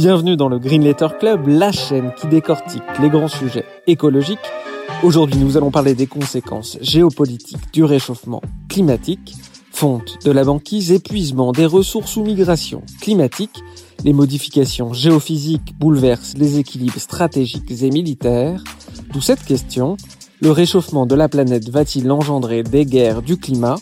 [0.00, 4.38] Bienvenue dans le Green Letter Club, la chaîne qui décortique les grands sujets écologiques.
[5.02, 8.40] Aujourd'hui, nous allons parler des conséquences géopolitiques du réchauffement
[8.70, 9.34] climatique,
[9.70, 13.62] fonte de la banquise, épuisement des ressources ou migration climatique.
[14.02, 18.64] Les modifications géophysiques bouleversent les équilibres stratégiques et militaires.
[19.12, 19.98] D'où cette question,
[20.40, 23.76] le réchauffement de la planète va-t-il engendrer des guerres du climat?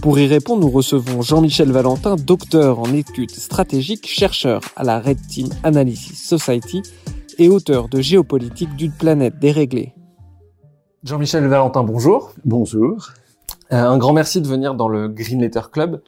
[0.00, 5.18] Pour y répondre, nous recevons Jean-Michel Valentin, docteur en études stratégiques, chercheur à la Red
[5.28, 6.82] Team Analysis Society
[7.38, 9.92] et auteur de Géopolitique d'une planète déréglée.
[11.04, 12.32] Jean-Michel Valentin, bonjour.
[12.44, 13.10] Bonjour.
[13.72, 16.02] Euh, un grand merci de venir dans le Green Letter Club.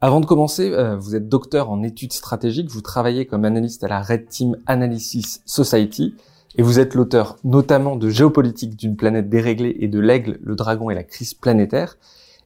[0.00, 3.88] Avant de commencer, euh, vous êtes docteur en études stratégiques, vous travaillez comme analyste à
[3.88, 6.14] la Red Team Analysis Society
[6.56, 10.90] et vous êtes l'auteur notamment de Géopolitique d'une planète déréglée et de l'aigle, le dragon
[10.90, 11.96] et la crise planétaire.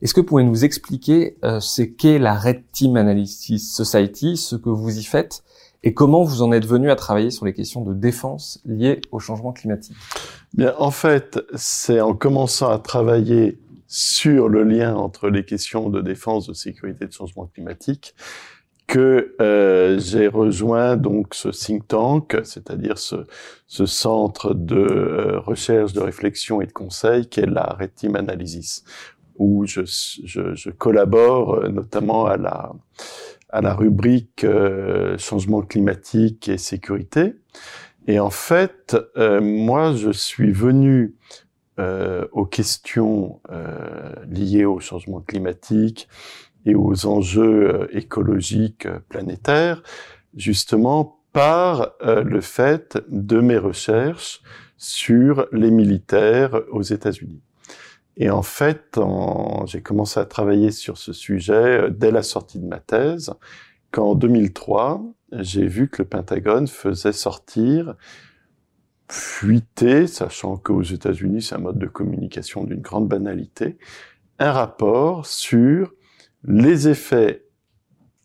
[0.02, 4.56] Est-ce que vous pouvez nous expliquer euh, ce qu'est la Red Team Analysis Society, ce
[4.56, 5.42] que vous y faites
[5.83, 9.20] et comment vous en êtes venu à travailler sur les questions de défense liées au
[9.20, 9.97] changement climatique?
[10.52, 16.00] Bien, en fait, c'est en commençant à travailler sur le lien entre les questions de
[16.00, 18.14] défense, de sécurité et de changement climatique
[18.86, 23.17] que euh, j'ai rejoint donc ce think tank, c'est-à-dire ce,
[23.67, 28.84] ce, centre de euh, recherche, de réflexion et de conseil qu'est la Red Team Analysis,
[29.39, 29.83] où je,
[30.25, 32.73] je, je, collabore euh, notamment à la,
[33.51, 37.34] à la rubrique euh, changement climatique et sécurité.
[38.07, 41.14] Et en fait, euh, moi, je suis venu
[41.79, 46.08] euh, aux questions euh, liées au changement climatique
[46.64, 49.83] et aux enjeux écologiques planétaires,
[50.36, 54.41] justement par le fait de mes recherches
[54.79, 57.42] sur les militaires aux États-Unis.
[58.16, 58.98] Et en fait,
[59.66, 63.32] j'ai commencé à travailler sur ce sujet euh, dès la sortie de ma thèse,
[63.90, 67.94] quand en 2003, j'ai vu que le Pentagone faisait sortir,
[69.10, 73.78] fuiter, sachant qu'aux États-Unis, c'est un mode de communication d'une grande banalité,
[74.38, 75.92] un rapport sur
[76.44, 77.44] les effets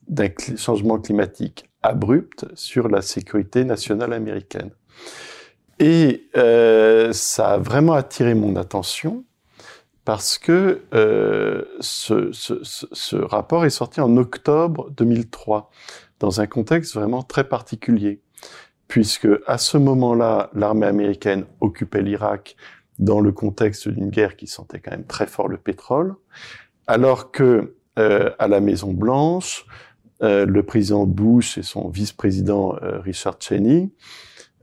[0.08, 4.72] d'un changement climatique abrupt sur la sécurité nationale américaine.
[5.80, 9.26] Et euh, ça a vraiment attiré mon attention
[10.06, 15.70] parce que euh, ce, ce, ce, rapport est sorti en octobre 2003,
[16.20, 18.22] dans un contexte vraiment très particulier,
[18.88, 22.56] puisque à ce moment-là, l'armée américaine occupait l'Irak
[23.00, 26.16] dans le contexte d'une guerre qui sentait quand même très fort le pétrole,
[26.88, 29.66] alors que euh, à la Maison Blanche,
[30.24, 33.90] euh, le président Bush et son vice-président euh, Richard Cheney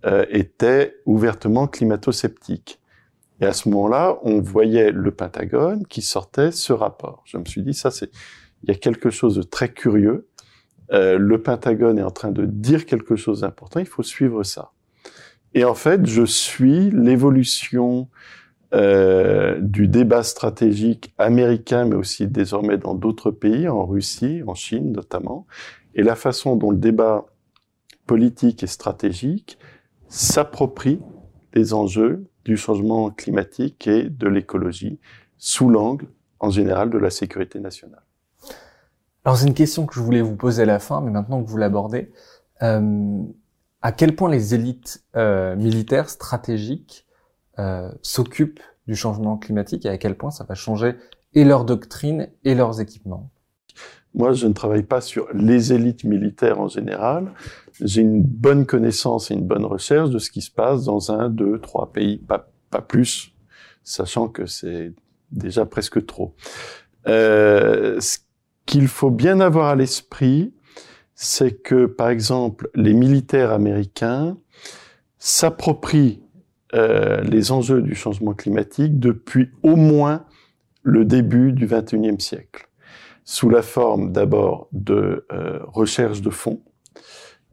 [0.07, 2.81] euh, étaient ouvertement climato-sceptiques.
[3.41, 7.23] Et à ce moment-là, on voyait le Pentagone qui sortait ce rapport.
[7.25, 8.11] Je me suis dit, ça, c'est,
[8.63, 10.29] il y a quelque chose de très curieux.
[10.93, 13.81] Euh, le Pentagone est en train de dire quelque chose d'important.
[13.81, 14.73] Il faut suivre ça.
[15.55, 18.09] Et en fait, je suis l'évolution
[18.75, 24.93] euh, du débat stratégique américain, mais aussi désormais dans d'autres pays, en Russie, en Chine
[24.93, 25.47] notamment,
[25.95, 27.25] et la façon dont le débat
[28.07, 29.59] politique et stratégique
[30.09, 31.01] s'approprie
[31.55, 34.99] des enjeux du changement climatique et de l'écologie
[35.37, 36.07] sous l'angle,
[36.41, 38.03] en général, de la sécurité nationale.
[39.25, 41.49] Alors c'est une question que je voulais vous poser à la fin, mais maintenant que
[41.51, 42.11] vous l'abordez,
[42.63, 43.23] euh,
[43.83, 47.07] à quel point les élites euh, militaires stratégiques
[47.59, 50.97] euh, s'occupent du changement climatique et à quel point ça va changer
[51.35, 53.31] et leur doctrine et leurs équipements?
[54.19, 57.33] Moi, je ne travaille pas sur les élites militaires en général.
[57.81, 61.31] J'ai une bonne connaissance et une bonne recherche de ce qui se passe dans un,
[61.31, 63.33] deux, trois pays, pas, pas plus,
[63.85, 64.93] sachant que c'est
[65.31, 66.35] déjà presque trop.
[67.07, 68.19] Euh, ce
[68.67, 70.53] qu'il faut bien avoir à l'esprit,
[71.15, 74.37] c'est que, par exemple, les militaires américains
[75.19, 76.23] s'approprient
[76.75, 80.27] euh, les enjeux du changement climatique depuis au moins
[80.83, 82.68] le début du XXIe siècle
[83.29, 86.63] sous la forme d'abord de euh, recherche de fonds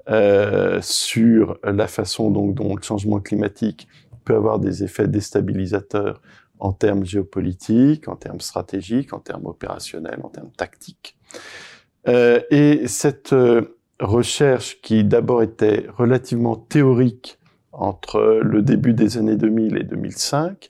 [0.10, 3.89] euh, sur la façon dont le changement climatique
[4.24, 6.22] peut avoir des effets déstabilisateurs
[6.60, 11.18] en termes géopolitiques, en termes stratégiques, en termes opérationnels, en termes tactiques.
[12.07, 17.38] Euh, et cette, euh, recherche qui d'abord était relativement théorique
[17.74, 20.69] entre le début des années 2000 et 2005,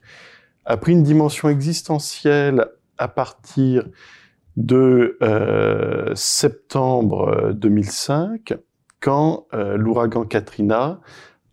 [0.66, 2.66] a pris une dimension existentielle
[2.98, 3.88] à partir
[4.58, 8.54] de euh, septembre 2005,
[9.00, 11.02] quand euh, l'ouragan Katrina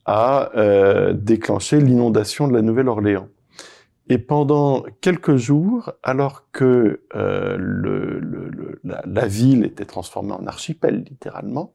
[0.05, 3.29] a euh, déclenché l'inondation de la Nouvelle-Orléans.
[4.09, 11.73] Et pendant quelques jours, alors que euh, la, la, ville était transformée en archipel, littéralement,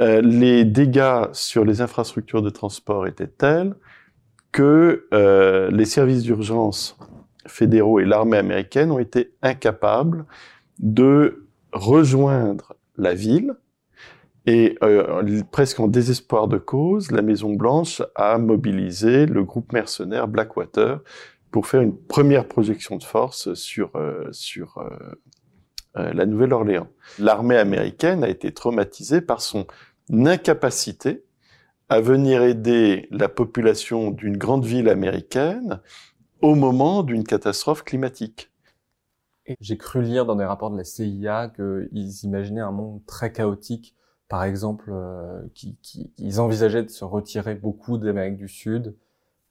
[0.00, 3.74] euh, les dégâts sur les infrastructures de transport étaient tels
[4.50, 6.98] que euh, les services d'urgence
[7.46, 10.24] fédéraux et l'armée américaine ont été incapables
[10.78, 13.54] de rejoindre la ville
[14.46, 20.26] et euh, presque en désespoir de cause, la Maison Blanche a mobilisé le groupe mercenaire
[20.26, 21.00] Blackwater
[21.52, 24.88] pour faire une première projection de force sur euh, sur euh,
[25.98, 26.88] euh, la Nouvelle-Orléans.
[27.18, 29.66] L'armée américaine a été traumatisée par son
[30.10, 31.22] incapacité
[31.90, 35.80] à venir aider la population d'une grande ville américaine
[36.42, 38.50] au moment d'une catastrophe climatique.
[39.60, 43.96] J'ai cru lire dans des rapports de la CIA qu'ils imaginaient un monde très chaotique
[44.32, 48.96] par exemple, euh, qui, qui, ils envisageaient de se retirer beaucoup d'Amérique du Sud.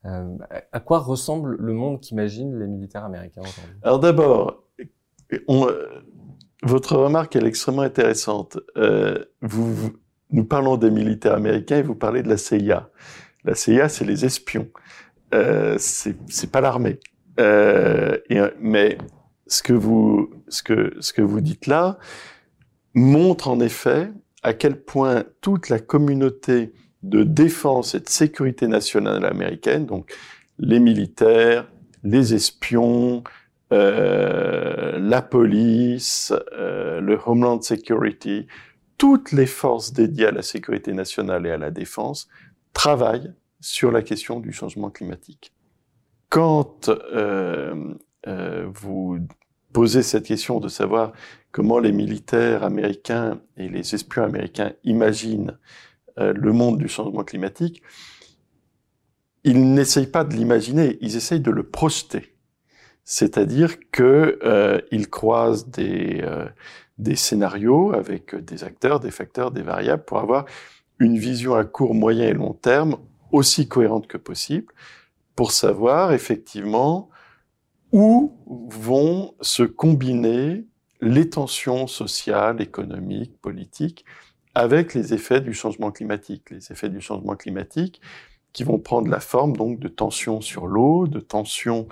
[0.05, 0.35] Euh,
[0.71, 3.75] à quoi ressemble le monde qu'imaginent les militaires américains aujourd'hui?
[3.83, 4.63] Alors d'abord,
[6.63, 8.57] votre remarque est extrêmement intéressante.
[8.75, 9.91] Euh, vous, vous,
[10.31, 12.89] nous parlons des militaires américains et vous parlez de la CIA.
[13.43, 14.67] La CIA, c'est les espions.
[15.33, 16.99] Euh, c'est pas l'armée.
[17.39, 18.17] Euh,
[18.59, 18.97] mais
[19.47, 21.97] ce que vous ce que ce que vous dites là
[22.93, 24.09] montre en effet
[24.43, 26.73] à quel point toute la communauté
[27.03, 30.13] de défense et de sécurité nationale américaine, donc
[30.59, 31.67] les militaires,
[32.03, 33.23] les espions,
[33.71, 38.47] euh, la police, euh, le Homeland Security,
[38.97, 42.27] toutes les forces dédiées à la sécurité nationale et à la défense
[42.73, 45.53] travaillent sur la question du changement climatique.
[46.29, 47.95] Quand euh,
[48.27, 49.19] euh vous
[49.71, 51.13] poser cette question de savoir
[51.51, 55.57] comment les militaires américains et les espions américains imaginent
[56.19, 57.81] euh, le monde du changement climatique,
[59.43, 62.35] ils n'essayent pas de l'imaginer, ils essayent de le projeter.
[63.03, 70.45] C'est-à-dire qu'ils croisent des scénarios avec des acteurs, des facteurs, des variables pour avoir
[70.99, 72.97] une vision à court, moyen et long terme
[73.31, 74.73] aussi cohérente que possible
[75.35, 77.09] pour savoir effectivement
[77.91, 80.65] où vont se combiner
[81.01, 84.05] les tensions sociales, économiques, politiques,
[84.53, 86.49] avec les effets du changement climatique.
[86.51, 88.01] Les effets du changement climatique
[88.53, 91.87] qui vont prendre la forme donc de tensions sur l'eau, de tensions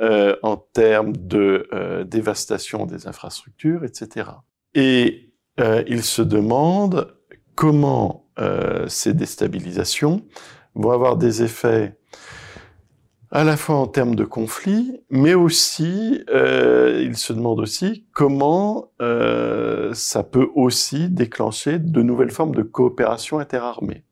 [0.00, 4.30] euh, en termes de euh, dévastation des infrastructures, etc.
[4.74, 5.30] Et
[5.60, 7.14] euh, se demande
[7.54, 10.24] comment euh, ces déstabilisations
[10.78, 11.94] vont avoir des effets
[13.30, 18.90] à la fois en termes de conflit, mais aussi, euh, il se demande aussi comment
[19.02, 24.04] euh, ça peut aussi déclencher de nouvelles formes de coopération interarmée.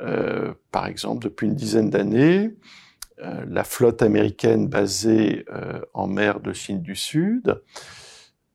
[0.00, 2.56] Euh, par exemple, depuis une dizaine d'années,
[3.46, 5.44] la flotte américaine basée
[5.94, 7.62] en mer de Chine du Sud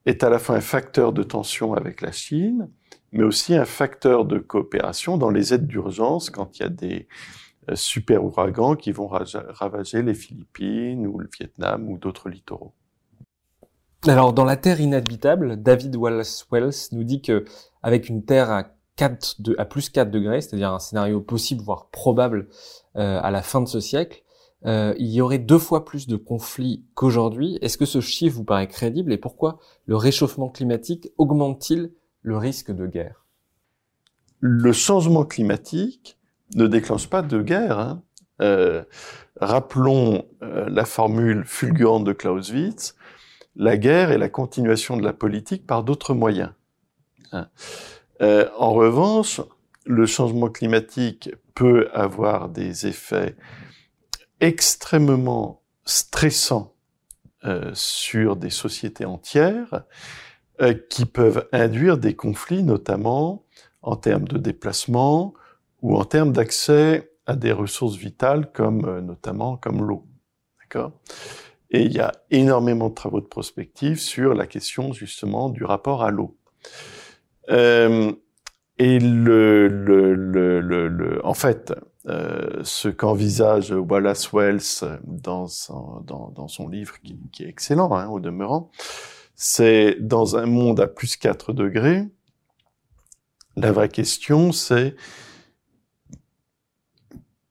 [0.05, 2.69] est à la fois un facteur de tension avec la Chine,
[3.11, 7.07] mais aussi un facteur de coopération dans les aides d'urgence quand il y a des
[7.69, 12.73] euh, super ouragans qui vont ravager les Philippines ou le Vietnam ou d'autres littoraux.
[14.05, 17.45] Alors, dans La Terre inhabitable, David Wallace Wells nous dit que
[17.81, 18.63] avec une Terre à
[18.95, 22.47] 4 de, à plus 4 degrés, c'est-à-dire un scénario possible, voire probable,
[22.95, 24.23] euh, à la fin de ce siècle,
[24.65, 27.59] euh, il y aurait deux fois plus de conflits qu'aujourd'hui.
[27.61, 31.91] Est-ce que ce chiffre vous paraît crédible et pourquoi le réchauffement climatique augmente-t-il
[32.27, 33.25] le risque de guerre
[34.41, 36.19] Le changement climatique
[36.55, 37.79] ne déclenche pas de guerre.
[37.79, 38.03] Hein.
[38.41, 38.83] Euh,
[39.39, 42.95] rappelons euh, la formule fulgurante de Clausewitz,
[43.55, 46.51] la guerre est la continuation de la politique par d'autres moyens.
[47.31, 47.47] Hein.
[48.21, 49.39] Euh, en revanche,
[49.85, 53.37] le changement climatique peut avoir des effets
[54.41, 56.73] extrêmement stressants
[57.71, 59.85] sur des sociétés entières
[60.61, 63.45] euh, qui peuvent induire des conflits, notamment
[63.81, 65.33] en termes de déplacement,
[65.81, 70.05] ou en termes d'accès à des ressources vitales comme euh, notamment comme l'eau.
[70.61, 70.91] D'accord?
[71.69, 76.03] Et il y a énormément de travaux de prospective sur la question justement du rapport
[76.03, 76.37] à l'eau.
[77.49, 78.11] Euh,
[78.77, 81.73] et le, le, le, le, en fait,
[82.07, 87.91] euh, ce qu'envisage Wallace Wells dans son, dans, dans son livre, qui, qui est excellent
[87.93, 88.69] hein, au demeurant,
[89.37, 92.03] c'est dans un monde à plus 4 degrés,
[93.55, 94.95] la vraie question, c'est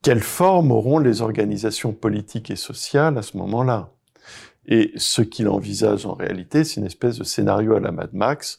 [0.03, 3.93] quelle forme auront les organisations politiques et sociales à ce moment-là?
[4.67, 8.59] Et ce qu'il envisage en réalité, c'est une espèce de scénario à la Mad Max,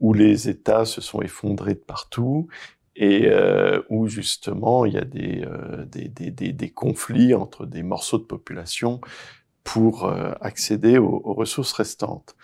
[0.00, 2.48] où les États se sont effondrés de partout,
[2.96, 8.24] et euh, où justement il y a des, euh, des, conflits entre des morceaux de
[8.24, 9.00] population
[9.62, 12.34] pour euh, accéder aux, ressources restantes.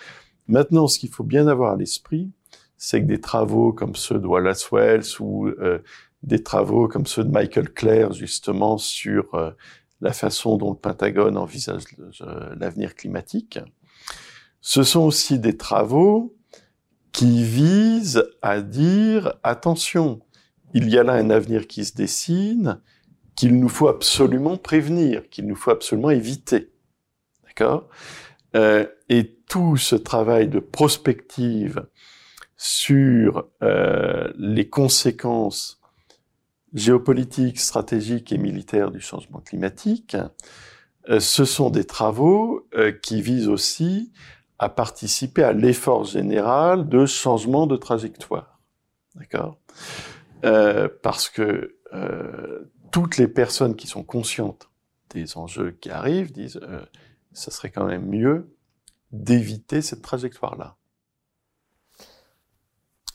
[0.47, 2.31] Maintenant, ce qu'il faut bien avoir à l'esprit,
[2.77, 5.79] c'est que des travaux comme ceux de Wallace Wells ou euh,
[6.23, 9.51] des travaux comme ceux de Michael Clare, justement, sur euh,
[10.01, 11.85] la façon dont le Pentagone envisage
[12.57, 13.59] l'avenir climatique,
[14.61, 16.35] ce sont aussi des travaux
[17.13, 20.21] qui visent à dire, attention,
[20.75, 22.81] il y a là un avenir qui se dessine,
[23.37, 26.73] qu'il nous faut absolument prévenir, qu'il nous faut absolument éviter.
[27.45, 27.89] D'accord?
[28.57, 31.87] Euh, Et tout ce travail de prospective
[32.57, 35.81] sur euh, les conséquences
[36.73, 40.17] géopolitiques, stratégiques et militaires du changement climatique,
[41.09, 44.13] euh, ce sont des travaux euh, qui visent aussi
[44.59, 48.61] à participer à l'effort général de changement de trajectoire.
[49.15, 49.59] D'accord?
[51.03, 51.77] Parce que
[52.91, 54.69] toutes les personnes qui sont conscientes
[55.11, 56.61] des enjeux qui arrivent disent
[57.33, 58.54] ça serait quand même mieux
[59.15, 60.77] d'éviter cette trajectoire-là.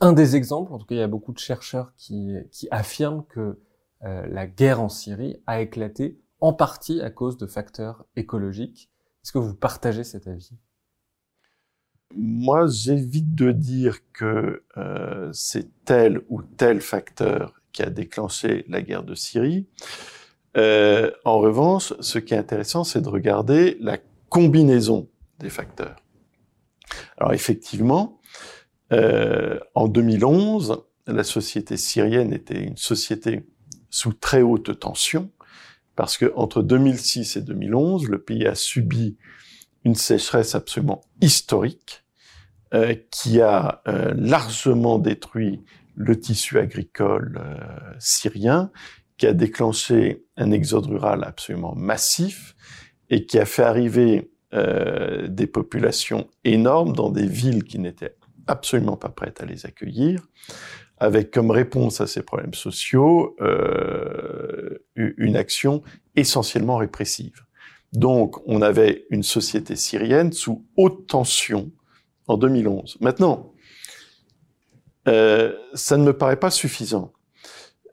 [0.02, 3.26] Un des exemples, en tout cas, il y a beaucoup de chercheurs qui, qui affirment
[3.26, 3.60] que
[4.06, 8.90] euh, la guerre en Syrie a éclaté en partie à cause de facteurs écologiques.
[9.24, 10.52] Est-ce que vous partagez cet avis?
[12.16, 18.82] Moi, j'évite de dire que euh, c'est tel ou tel facteur qui a déclenché la
[18.82, 19.68] guerre de Syrie.
[20.56, 23.98] Euh, en revanche, ce qui est intéressant, c'est de regarder la
[24.30, 25.96] combinaison des facteurs.
[27.18, 28.20] Alors effectivement,
[28.92, 33.46] euh, en 2011, la société syrienne était une société
[33.90, 35.32] sous très haute tension,
[35.96, 39.18] parce que entre 2006 et 2011, le pays a subi
[39.84, 42.04] une sécheresse absolument historique
[42.74, 45.64] euh, qui a euh, largement détruit
[45.96, 48.72] le tissu agricole euh, syrien,
[49.18, 52.56] qui a déclenché un exode rural absolument massif
[53.10, 58.16] et qui a fait arriver des populations énormes dans des villes qui n'étaient
[58.48, 60.28] absolument pas prêtes à les accueillir,
[60.98, 63.36] avec comme réponse à ces problèmes sociaux
[64.96, 65.84] une action
[66.16, 67.44] essentiellement répressive.
[67.94, 71.72] Donc, on avait une société syrienne sous haute tension
[72.28, 72.98] en 2011.
[73.02, 73.54] Maintenant,
[75.08, 77.14] euh, ça ne me paraît pas suffisant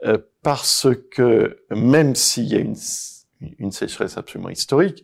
[0.04, 2.76] euh, parce que même s'il y a une,
[3.58, 5.02] une, sécheresse absolument historique,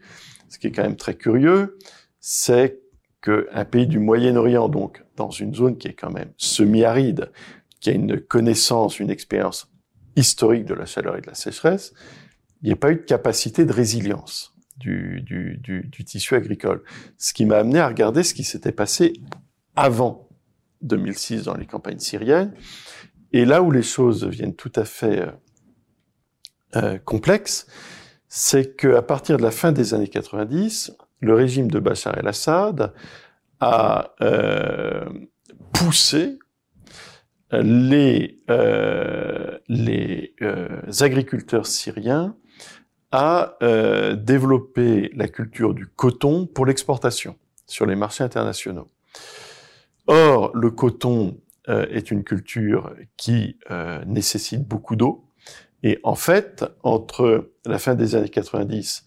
[0.52, 1.78] ce qui est quand même très curieux,
[2.20, 2.78] c'est
[3.22, 7.32] qu'un pays du Moyen-Orient, donc dans une zone qui est quand même semi-aride,
[7.80, 9.72] qui a une connaissance, une expérience
[10.14, 11.94] historique de la chaleur et de la sécheresse,
[12.60, 15.24] il n'y a pas eu de capacité de résilience du,
[16.04, 16.82] tissu agricole.
[17.16, 19.14] Ce qui m'a amené à regarder ce qui s'était passé
[19.74, 20.28] avant
[20.82, 22.52] 2006 dans les campagnes syriennes.
[23.32, 25.30] Et là où les choses deviennent tout à fait euh,
[26.76, 27.66] euh complexes,
[28.34, 32.94] c'est qu'à partir de la fin des années 90, le régime de Bachar el-Assad
[33.60, 35.04] a euh,
[35.74, 36.38] poussé
[37.52, 39.58] les, euh,
[40.40, 42.34] euh, agriculteurs syriens
[43.10, 47.36] a euh, développé la culture du coton pour l'exportation
[47.66, 48.88] sur les marchés internationaux.
[50.06, 53.56] Or, le coton est une culture qui
[54.06, 55.28] nécessite beaucoup d'eau.
[55.82, 59.04] Et en fait, entre la fin des années 90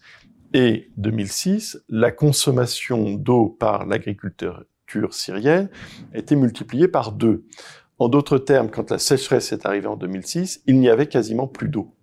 [0.52, 4.64] et 2006, la consommation d'eau par l'agriculture
[5.10, 5.70] syrienne
[6.14, 7.44] a été multipliée par deux.
[7.98, 11.68] En d'autres termes, quand la sécheresse est arrivée en 2006, il n'y avait quasiment plus
[11.68, 11.96] d'eau.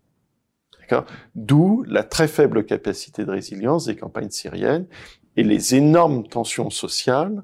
[1.35, 4.87] D'où la très faible capacité de résilience des campagnes syriennes
[5.35, 7.43] et les énormes tensions sociales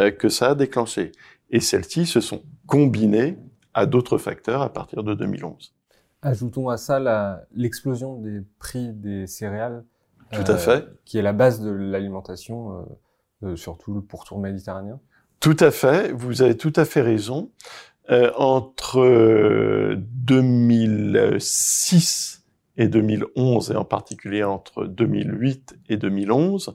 [0.00, 1.12] euh, que ça a déclenchées.
[1.50, 3.36] Et celles-ci se sont combinées
[3.74, 5.74] à d'autres facteurs à partir de 2011.
[6.24, 9.84] Ajoutons à ça l'explosion des prix des céréales.
[10.32, 10.86] Tout à euh, fait.
[11.04, 12.86] Qui est la base de l'alimentation,
[13.42, 15.00] euh, surtout le pourtour méditerranéen.
[15.38, 16.10] Tout à fait.
[16.12, 17.50] Vous avez tout à fait raison.
[18.36, 22.44] entre 2006
[22.76, 26.74] et 2011, et en particulier entre 2008 et 2011,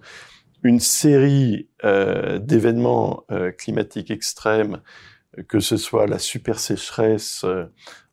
[0.64, 4.82] une série euh, d'événements euh, climatiques extrêmes,
[5.48, 7.66] que ce soit la super sécheresse euh,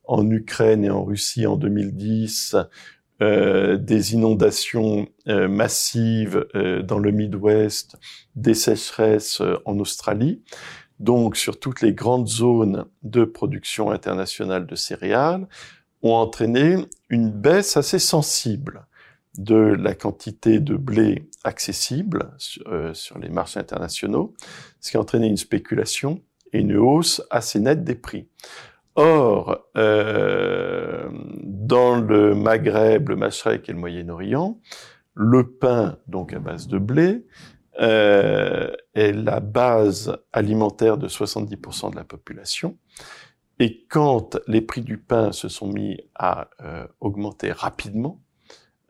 [0.06, 2.56] en Ukraine et en Russie en 2010,
[3.22, 6.46] euh, des inondations euh, massives
[6.84, 7.96] dans le Midwest,
[8.34, 10.42] des sécheresses en Australie.
[10.98, 15.46] donc sur toutes les grandes zones de production internationale de céréales,
[16.02, 16.76] ont entraîné
[17.10, 18.86] une baisse assez sensible
[19.38, 22.30] de la quantité de blé accessible
[22.66, 24.34] euh, sur, les marchés internationaux,
[24.80, 26.22] ce qui a entraîné une spéculation
[26.52, 28.28] et une hausse assez nette des prix.
[28.96, 31.08] Or, euh,
[31.42, 34.58] dans le Maghreb, le Mashrek et le Moyen-Orient,
[35.14, 37.26] le pain, donc à base de blé,
[37.80, 42.78] euh, est la base alimentaire de 70% de la population.
[43.58, 48.20] Et quand les prix du pain se sont mis à euh, augmenter rapidement,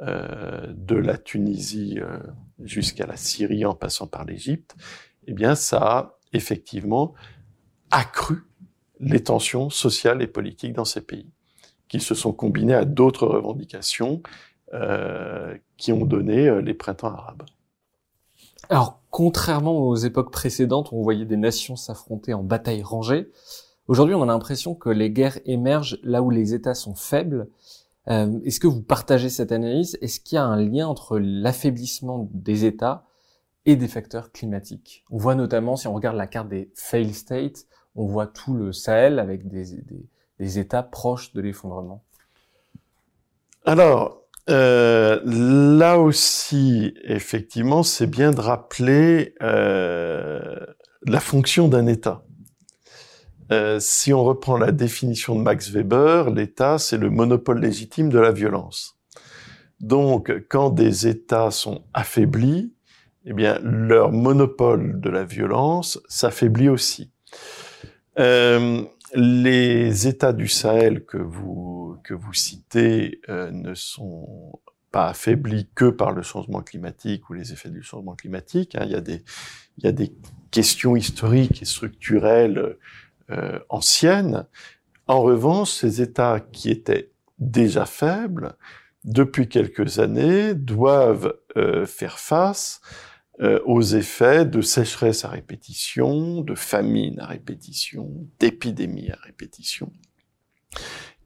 [0.02, 2.18] euh, de la Tunisie euh,
[2.58, 4.76] jusqu'à la Syrie en passant par l'Égypte,
[5.26, 7.14] eh bien ça a effectivement
[7.90, 8.42] accru
[9.00, 11.30] les tensions sociales et politiques dans ces pays,
[11.88, 14.22] qui se sont combinées à d'autres revendications
[14.74, 17.44] euh, qui ont donné euh, les printemps arabes.
[18.68, 23.30] Alors, contrairement aux époques précédentes où on voyait des nations s'affronter en bataille rangée,
[23.86, 27.48] aujourd'hui on a l'impression que les guerres émergent là où les États sont faibles.
[28.08, 29.96] Euh, Est-ce que vous partagez cette analyse?
[30.00, 33.04] Est-ce qu'il y a un lien entre l'affaiblissement des États
[33.66, 35.04] et des facteurs climatiques?
[35.10, 38.72] On voit notamment, si on regarde la carte des fail states, on voit tout le
[38.72, 39.64] Sahel avec des,
[40.38, 42.04] des, États proches de l'effondrement.
[43.64, 50.56] Alors, euh, là aussi, effectivement, c'est bien de rappeler euh,
[51.06, 52.22] la fonction d'un État.
[53.52, 58.18] Euh, si on reprend la définition de Max Weber, l'État, c'est le monopole légitime de
[58.18, 58.98] la violence.
[59.80, 62.72] Donc, quand des États sont affaiblis,
[63.24, 67.10] eh bien, leur monopole de la violence s'affaiblit aussi.
[68.18, 68.82] Euh,
[69.14, 75.90] les États du Sahel que vous, que vous citez euh, ne sont pas affaiblis que
[75.90, 78.74] par le changement climatique ou les effets du changement climatique.
[78.74, 78.84] Hein.
[78.86, 79.22] Il, y a des,
[79.78, 80.12] il y a des
[80.50, 82.76] questions historiques et structurelles
[83.30, 84.46] euh, anciennes.
[85.06, 88.54] En revanche, ces États qui étaient déjà faibles,
[89.04, 92.80] depuis quelques années, doivent euh, faire face
[93.40, 99.92] euh, aux effets de sécheresse à répétition, de famine à répétition, d'épidémie à répétition,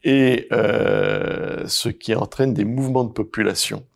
[0.03, 3.87] et euh, ce qui entraîne des mouvements de population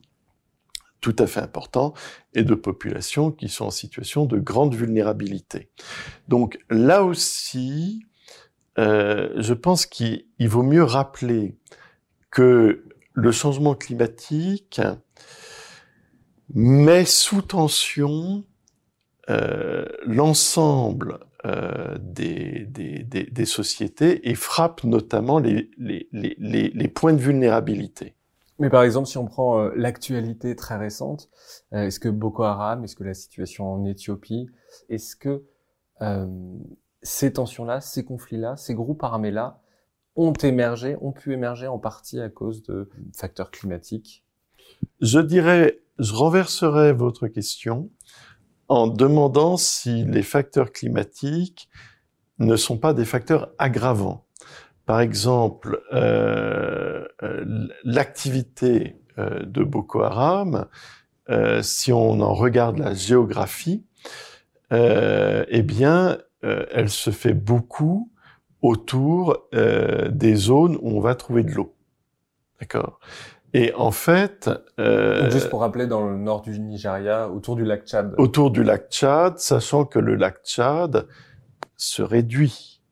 [1.01, 1.93] tout à fait importants
[2.33, 5.69] et de populations qui sont en situation de grande vulnérabilité.
[6.29, 8.07] Donc là aussi,
[8.79, 11.59] euh, je pense qu'il vaut mieux rappeler
[12.31, 14.81] que le changement climatique
[16.53, 18.45] met sous tension
[19.31, 25.69] euh, l'ensemble euh, des, sociétés et frappe notamment les,
[26.95, 28.15] points de vulnérabilité.
[28.59, 31.31] Mais par exemple, si on prend euh, l'actualité très récente,
[31.73, 34.49] est-ce que Boko Haram, est-ce que la situation en Éthiopie,
[34.89, 35.45] est-ce que
[37.03, 39.61] ces tensions-là, ces conflits-là, ces groupes armés-là
[40.17, 44.24] ont émergé, ont pu émerger en partie à cause de facteurs climatiques
[45.01, 47.91] Je dirais je renverserai votre question
[48.69, 51.69] en demandant si les facteurs climatiques
[52.39, 54.27] ne sont pas des facteurs aggravants.
[54.87, 57.45] Par exemple, euh, euh
[57.85, 60.67] l'activité euh, de Boko Haram,
[61.63, 63.87] si on en regarde la géographie,
[64.71, 68.13] eh bien, elle se fait beaucoup
[68.61, 71.75] autour des zones où on va trouver de l'eau.
[72.61, 73.01] D'accord?
[73.55, 74.51] Et en fait...
[74.81, 78.13] Euh, juste pour rappeler, dans le nord du Nigeria, autour du lac Tchad.
[78.19, 81.07] Autour du lac Tchad, sachant que le lac Tchad
[81.77, 82.83] se réduit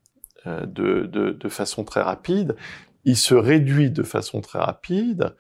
[0.46, 2.55] euh, de, de, de, façon très rapide.
[3.05, 5.35] Il se réduit de façon très rapide,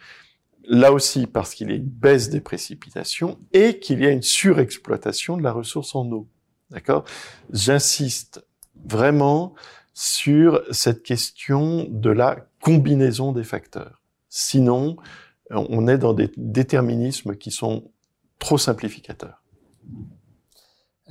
[0.64, 4.22] là aussi parce qu'il y a une baisse des précipitations et qu'il y a une
[4.22, 6.28] surexploitation de la ressource en eau.
[6.70, 7.04] D'accord?
[7.52, 8.44] J'insiste
[8.84, 9.54] vraiment
[9.94, 14.01] sur cette question de la combinaison des facteurs.
[14.34, 14.96] Sinon,
[15.50, 17.90] on est dans des déterminismes qui sont
[18.38, 19.42] trop simplificateurs.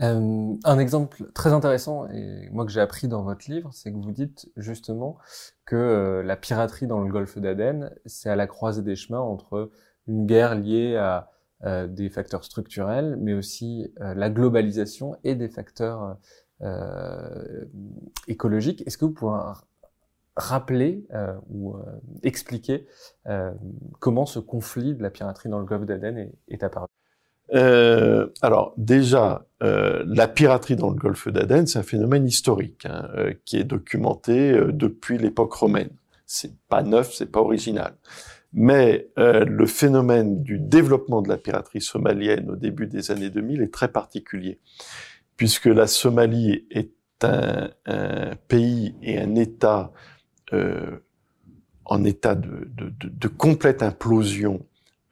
[0.01, 3.97] Euh, un exemple très intéressant, et moi que j'ai appris dans votre livre, c'est que
[3.97, 5.19] vous dites justement
[5.65, 9.69] que euh, la piraterie dans le golfe d'Aden, c'est à la croisée des chemins entre
[10.07, 11.29] une guerre liée à
[11.63, 16.17] euh, des facteurs structurels, mais aussi la globalisation et des facteurs
[18.27, 18.81] écologiques.
[18.87, 19.37] Est-ce que vous pouvez
[20.35, 21.79] rappeler euh, ou euh,
[22.23, 22.87] expliquer
[23.27, 23.51] euh,
[23.99, 26.87] comment ce conflit de la piraterie dans le golfe d'Aden est, apparu
[27.53, 33.09] alors déjà, la piraterie dans le golfe d'Aden, c'est un phénomène historique hein,
[33.43, 35.89] qui est documenté depuis l'époque romaine.
[36.25, 37.95] C'est pas neuf, c'est pas original.
[38.53, 43.73] Mais le phénomène du développement de la piraterie somalienne au début des années 2000 est
[43.73, 44.61] très particulier,
[45.35, 46.93] puisque la Somalie est
[47.25, 47.69] un,
[48.47, 49.91] pays et un État
[50.53, 50.97] euh,
[51.85, 54.65] en état de, complète implosion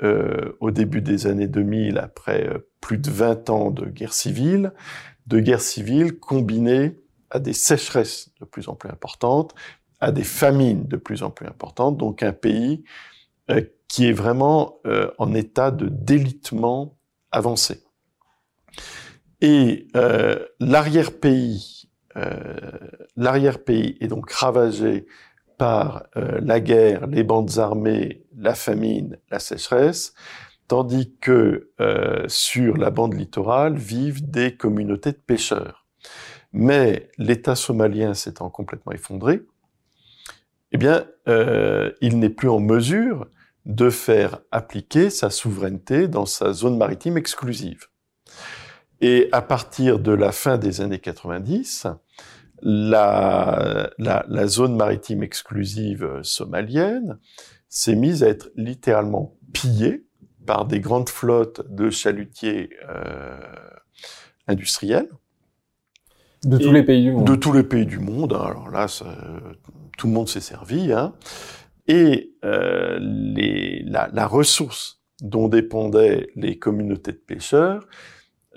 [0.04, 4.72] euh, au début des années 2000, après euh, plus de 20 ans de guerre civile,
[5.28, 6.98] de guerre civile combinée
[7.32, 9.56] à des sécheresses de plus en plus importantes,
[10.00, 12.84] à des famines de plus en plus importantes, donc un pays
[13.88, 14.80] qui est vraiment
[15.18, 16.98] en état de délitement
[17.32, 17.84] avancé.
[19.42, 19.88] Et
[20.60, 21.90] l'arrière-pays,
[23.18, 25.08] l'arrière-pays est donc ravagé
[25.60, 30.14] par la guerre, les bandes armées, la famine, la sécheresse,
[30.68, 31.70] tandis que
[32.28, 35.86] sur la bande littorale vivent des communautés de pêcheurs.
[36.52, 39.42] Mais l'État somalien s'étant complètement effondré,
[40.72, 43.28] eh bien, euh, il n'est plus en mesure
[43.66, 47.88] de faire appliquer sa souveraineté dans sa zone maritime exclusive.
[49.02, 51.88] Et à partir de la fin des années 90,
[52.62, 57.20] la, la, la zone maritime exclusive somalienne
[57.70, 60.06] s'est mise à être littéralement pillée
[60.46, 63.40] par des grandes flottes de chalutiers euh,
[64.48, 65.10] industriels.
[66.44, 67.28] De tous les pays du monde.
[67.28, 68.34] De tous les pays du monde.
[68.34, 68.46] Hein.
[68.46, 69.06] Alors là, ça,
[69.98, 70.92] tout le monde s'est servi.
[70.92, 71.14] Hein.
[71.88, 77.86] Et euh, les, la, la, ressource dont dépendaient les communautés de pêcheurs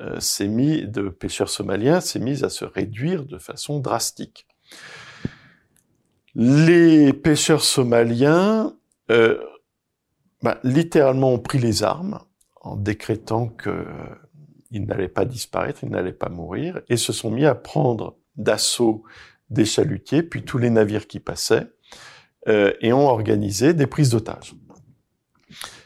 [0.03, 4.47] euh, mis, de pêcheurs somaliens, s'est mise à se réduire de façon drastique.
[6.35, 8.75] Les pêcheurs somaliens,
[9.11, 9.39] euh,
[10.43, 12.21] bah, littéralement, ont pris les armes
[12.61, 13.85] en décrétant que
[14.73, 19.05] ils n'allaient pas disparaître, ils n'allaient pas mourir, et se sont mis à prendre d'assaut
[19.51, 21.67] des chalutiers, puis tous les navires qui passaient,
[22.49, 24.55] euh, et ont organisé des prises d'otages.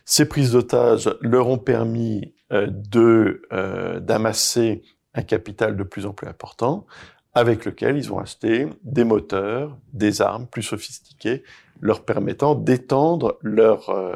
[0.04, 4.82] Ces prises d'otages leur ont permis de euh, d'amasser
[5.14, 6.86] un capital de plus en plus important,
[7.34, 11.42] avec lequel ils ont acheté des moteurs, des armes plus sophistiquées,
[11.80, 14.12] leur permettant d'étendre leur euh,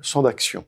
[0.00, 0.64] champ d'action.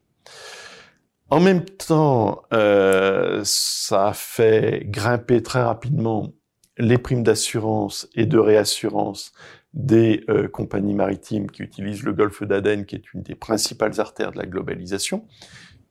[1.30, 6.32] En même temps, euh, ça a fait grimper très rapidement
[6.76, 9.32] les primes d'assurance et de réassurance
[9.72, 14.32] des euh, compagnies maritimes qui utilisent le golfe d'Aden, qui est une des principales artères
[14.32, 15.26] de la globalisation,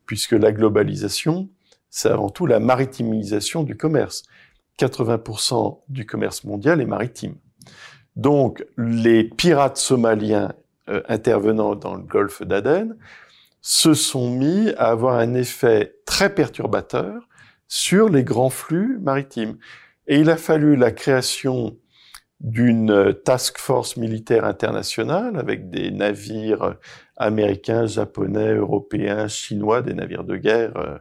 [0.06, 1.48] puisque la globalisation,
[1.90, 4.24] c'est avant tout la maritimisation du commerce.
[4.78, 7.36] 80% du commerce mondial est maritime.
[8.16, 10.52] Donc, les pirates somaliens
[10.88, 12.96] euh, intervenant dans le golfe d'Aden
[13.60, 17.28] se sont mis à avoir un effet très perturbateur
[17.66, 19.56] sur les grands flux maritimes.
[20.06, 21.76] Et il a fallu la création
[22.44, 26.76] d'une task force militaire internationale avec des navires
[27.16, 30.98] américains, japonais, européens, chinois, des navires de guerre euh,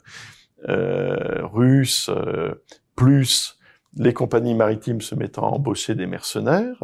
[0.69, 2.53] euh, russes, euh,
[2.95, 3.59] plus
[3.97, 6.81] les compagnies maritimes se mettant à embaucher des mercenaires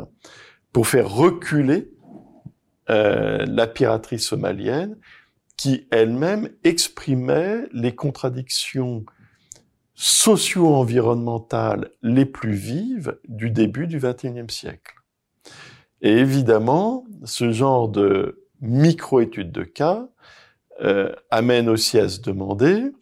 [0.73, 1.89] pour faire reculer
[2.89, 4.97] euh, la piraterie somalienne
[5.55, 9.05] qui elle-même exprimait les contradictions
[10.01, 14.95] socio-environnementales les plus vives du début du XXIe siècle.
[16.01, 20.07] Et évidemment, ce genre de micro-études de cas
[20.79, 22.93] euh, amène aussi à se demander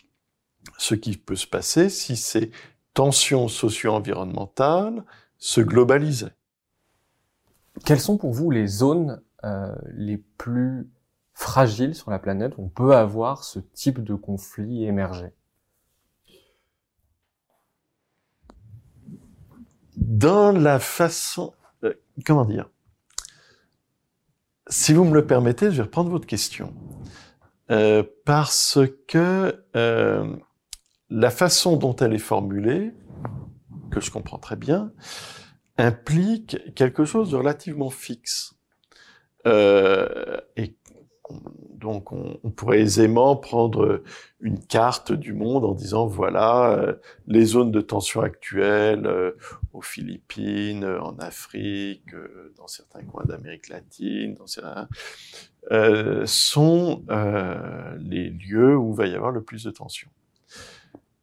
[0.79, 2.49] ce qui peut se passer si ces
[2.95, 5.03] tensions socio-environnementales
[5.37, 6.33] se globalisaient.
[7.85, 10.89] Quelles sont pour vous les zones euh, les plus
[11.35, 15.36] fragiles sur la planète où on peut avoir ce type de conflit émerger
[19.97, 21.93] dans la façon, euh,
[22.25, 22.69] comment dire,
[24.69, 26.73] si vous me le permettez, je vais reprendre votre question.
[27.69, 30.35] Euh, parce que euh,
[31.09, 32.93] la façon dont elle est formulée,
[33.91, 34.91] que je comprends très bien,
[35.77, 38.55] implique quelque chose de relativement fixe.
[39.45, 40.77] Euh, et
[41.31, 44.01] donc on, pourrait aisément prendre
[44.39, 46.95] une carte du monde en disant voilà euh,
[47.27, 49.31] les zones de tension actuelles euh,
[49.73, 54.47] aux Philippines, en Afrique, euh, dans certains coins d'Amérique latine, dans
[56.25, 57.03] sont
[57.99, 60.09] les lieux où va y avoir le plus de tension.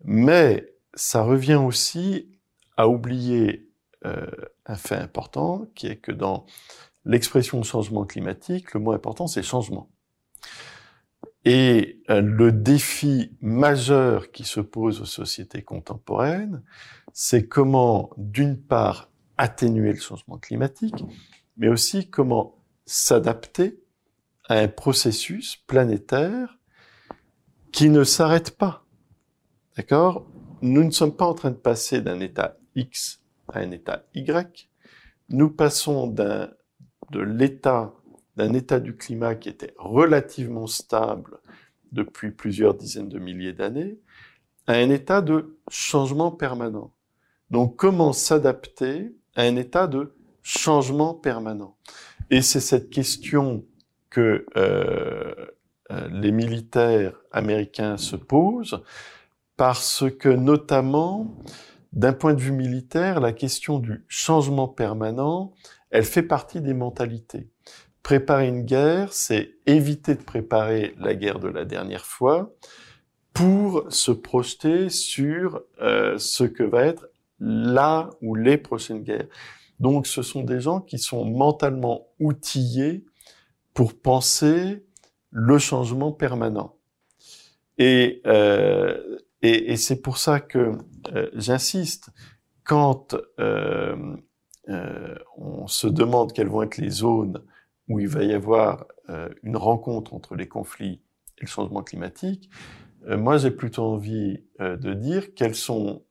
[0.04, 2.28] Mais ça revient aussi
[2.76, 3.68] à oublier
[4.02, 6.44] un fait important qui est que dans
[7.06, 9.88] l'expression changement climatique, le mot important c'est changement.
[11.44, 16.62] Et euh, le défi majeur qui se pose aux sociétés contemporaines,
[17.12, 21.04] c'est comment, d'une part, atténuer le changement climatique,
[21.56, 23.80] mais aussi comment s'adapter
[24.48, 26.58] à un processus planétaire
[27.72, 28.84] qui ne s'arrête pas.
[29.76, 30.26] D'accord?
[30.62, 34.70] Nous ne sommes pas en train de passer d'un état X à un État Y.
[35.28, 36.50] Nous passons d'un
[37.10, 37.94] de l'état
[38.36, 41.38] d'un état du climat qui était relativement stable
[41.92, 43.98] depuis plusieurs dizaines de milliers d'années
[44.66, 46.92] à un état de changement permanent.
[47.50, 51.76] Donc comment s'adapter à un état de changement permanent?
[52.30, 53.64] Et c'est cette question
[54.10, 55.34] que euh,
[55.90, 58.82] euh, les militaires américains se posent
[59.56, 61.36] parce que notamment
[61.92, 65.52] d'un point de vue militaire, la question du changement permanent,
[65.90, 67.50] elle fait partie des mentalités.
[68.04, 72.54] Préparer une guerre, c'est éviter de préparer la guerre de la dernière fois
[73.32, 77.08] pour se projeter sur euh, ce que va être
[77.40, 79.26] là ou les prochaines guerres.
[79.80, 83.06] Donc ce sont des gens qui sont mentalement outillés
[83.72, 84.84] pour penser
[85.30, 86.76] le changement permanent.
[87.78, 90.72] Et, euh, et, et c'est pour ça que
[91.14, 92.10] euh, j'insiste,
[92.64, 93.96] quand euh,
[94.68, 97.42] euh, on se demande quelles vont être les zones
[97.88, 101.00] où il va y avoir euh, une rencontre entre les conflits
[101.38, 102.50] et le changement climatique,
[103.06, 106.02] euh, moi j'ai plutôt envie de dire quelles sont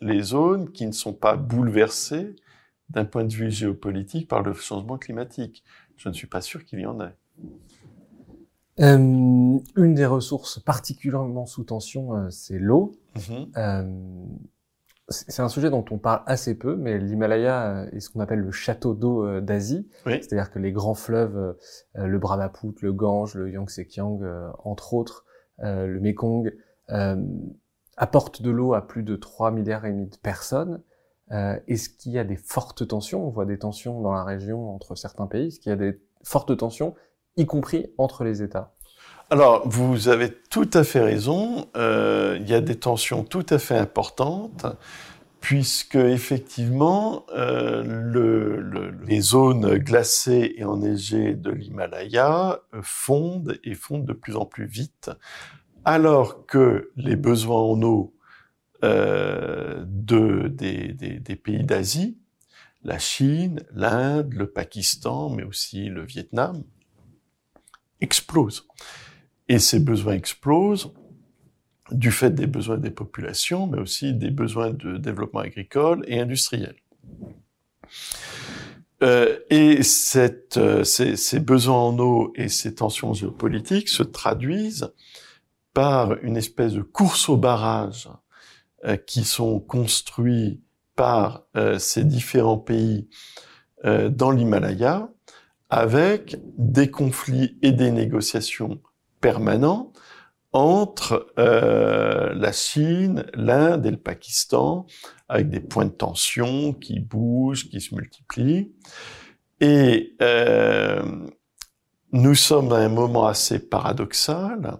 [0.00, 2.36] les zones qui ne sont pas bouleversées
[2.88, 5.62] d'un point de vue géopolitique par le changement climatique.
[5.96, 7.14] Je ne suis pas sûr qu'il y en ait.
[8.80, 12.92] Euh, une des ressources particulièrement sous tension, euh, c'est l'eau.
[13.14, 14.38] Mhm.
[15.10, 18.40] Euh, c'est un sujet dont on parle assez peu, mais l'Himalaya est ce qu'on appelle
[18.40, 19.88] le château d'eau d'Asie.
[20.06, 20.14] Oui.
[20.14, 21.56] C'est-à-dire que les grands fleuves,
[21.94, 24.20] le Brahmaputra, le Gange, le Yangtze-Kiang,
[24.64, 25.24] entre autres,
[25.58, 26.52] le Mekong,
[27.96, 30.82] apportent de l'eau à plus de 3 milliards et demi de personnes.
[31.30, 33.26] Est-ce qu'il y a des fortes tensions?
[33.26, 35.48] On voit des tensions dans la région entre certains pays.
[35.48, 36.94] Est-ce qu'il y a des fortes tensions
[37.36, 38.73] y compris entre les États?
[39.30, 41.68] Alors, vous avez tout à fait raison.
[41.76, 44.66] Euh, il y a des tensions tout à fait importantes,
[45.40, 54.06] puisque effectivement, euh, le, le, les zones glacées et enneigées de l'Himalaya fondent et fondent
[54.06, 55.10] de plus en plus vite,
[55.84, 58.14] alors que les besoins en eau
[58.84, 62.18] euh, de, des, des, pays d'Asie,
[62.82, 66.62] la Chine, l'Inde, le Pakistan, mais aussi le Vietnam,
[68.02, 68.66] explose.
[69.48, 70.92] Et ces besoins explosent
[71.90, 76.76] du fait des besoins des populations, mais aussi des besoins de développement agricole et industriel.
[79.02, 84.90] Euh, et cette, euh, ces, ces, besoins en eau et ces tensions géopolitiques se traduisent
[85.74, 88.08] par une espèce de course au barrage
[88.86, 90.62] euh, qui sont construits
[90.94, 93.08] par euh, ces différents pays
[93.86, 95.08] euh, dans l'Himalaya
[95.70, 98.82] avec des conflits et des négociations
[99.24, 99.90] permanents
[100.52, 104.86] entre euh, la Chine, l'Inde et le Pakistan,
[105.30, 108.70] avec des points de tension qui bougent, qui se multiplient.
[109.60, 111.02] Et euh,
[112.12, 114.76] nous sommes à un moment assez paradoxal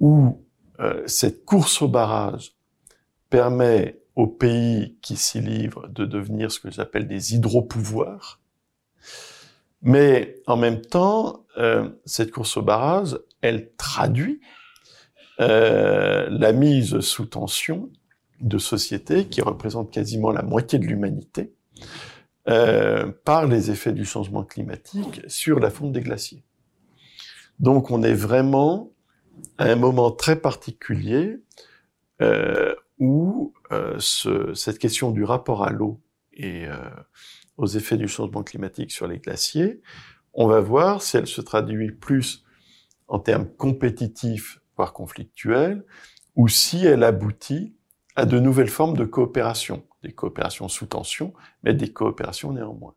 [0.00, 0.44] où
[0.80, 2.56] euh, cette course au barrage
[3.30, 8.40] permet aux pays qui s'y livrent de devenir ce que j'appelle des hydropouvoirs,
[9.82, 11.46] mais en même temps,
[12.04, 14.40] cette course au barrage, elle traduit
[15.40, 17.90] euh, la mise sous tension
[18.40, 21.52] de sociétés qui représentent quasiment la moitié de l'humanité
[22.48, 26.44] euh, par les effets du changement climatique sur la fonte des glaciers.
[27.58, 28.92] Donc on est vraiment
[29.58, 31.40] à un moment très particulier
[32.20, 33.52] euh, où
[33.98, 36.00] ce, cette question du rapport à l'eau
[36.34, 36.66] et
[37.56, 39.80] aux effets du changement climatique sur les glaciers,
[40.34, 42.41] on va voir si elle se traduit plus
[43.12, 45.84] en termes compétitifs, voire conflictuels,
[46.34, 47.76] ou si elle aboutit
[48.16, 52.94] à de nouvelles formes de coopération, des coopérations sous tension, mais des coopérations néanmoins.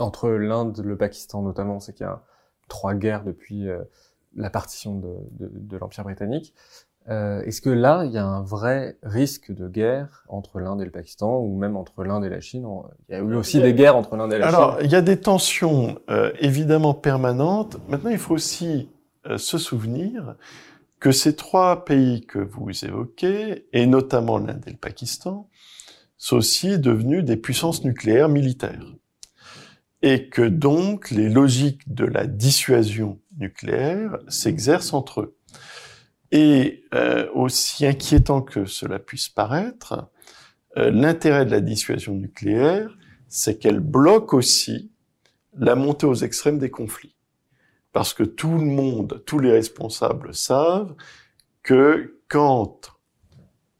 [0.00, 2.24] Entre l'Inde, le Pakistan notamment, c'est qu'il y a
[2.68, 3.84] trois guerres depuis euh,
[4.34, 6.52] la partition de, de, de l'Empire britannique.
[7.08, 10.84] Euh, Est-ce que là, il y a un vrai risque de guerre entre l'Inde et
[10.84, 12.66] le Pakistan, ou même entre l'Inde et la Chine?
[13.08, 14.70] Il y a eu aussi des guerres entre l'Inde et la Alors, Chine.
[14.70, 17.78] Alors, il y a des tensions euh, évidemment permanentes.
[17.88, 18.88] Maintenant, il faut aussi
[19.26, 20.36] euh, se souvenir
[21.00, 25.48] que ces trois pays que vous évoquez, et notamment l'Inde et le Pakistan,
[26.16, 28.94] sont aussi devenus des puissances nucléaires militaires.
[30.02, 35.36] Et que donc les logiques de la dissuasion nucléaire s'exercent entre eux.
[36.32, 40.10] Et euh, aussi inquiétant que cela puisse paraître,
[40.78, 42.96] euh, l'intérêt de la dissuasion nucléaire,
[43.28, 44.90] c'est qu'elle bloque aussi
[45.54, 47.14] la montée aux extrêmes des conflits.
[47.92, 50.94] Parce que tout le monde, tous les responsables savent
[51.62, 52.98] que quand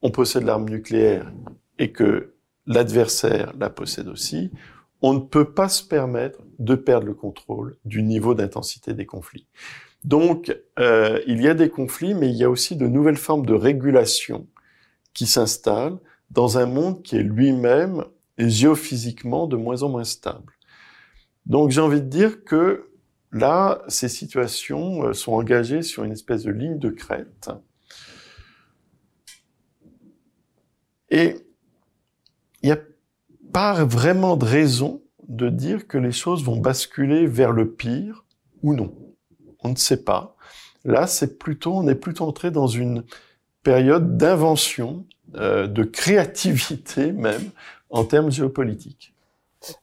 [0.03, 1.33] on possède l'arme nucléaire
[1.79, 2.35] et que
[2.67, 4.51] l'adversaire la possède aussi,
[5.01, 9.49] on ne peut pas se permettre de perdre le contrôle du niveau d'intensité des conflits.
[10.05, 13.47] Donc, euh, il y a des conflits, mais il y a aussi de nouvelles formes
[13.47, 14.47] de régulation
[15.15, 15.99] qui s'installent
[16.31, 18.05] dans un monde qui est lui-même
[18.39, 20.53] géophysiquement de moins en moins stable.
[21.47, 22.91] Donc, j'ai envie de dire que
[23.31, 27.51] là, ces situations euh, sont engagées sur une espèce de ligne de crête.
[31.11, 31.37] Et
[32.63, 32.81] il n'y a
[33.53, 38.25] pas vraiment de raison de dire que les choses vont basculer vers le pire
[38.63, 39.02] ou non.
[39.63, 40.37] On ne sait pas.
[40.85, 43.05] Là, c'est plutôt, on est plutôt entré dans une
[43.63, 47.51] période d'invention, euh, de créativité même,
[47.91, 49.15] en termes géopolitiques.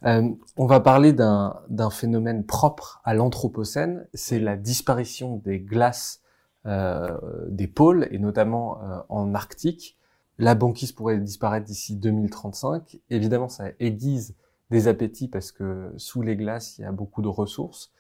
[0.06, 6.22] Euh, on va parler d'un phénomène propre à l'Anthropocène, c'est la disparition des glaces
[6.66, 9.98] euh, des pôles, et notamment euh, en Arctique.
[10.38, 13.00] La banquise pourrait disparaître d'ici 2035.
[13.10, 14.36] Évidemment, ça aiguise
[14.70, 17.92] des appétits parce que sous les glaces, il y a beaucoup de ressources.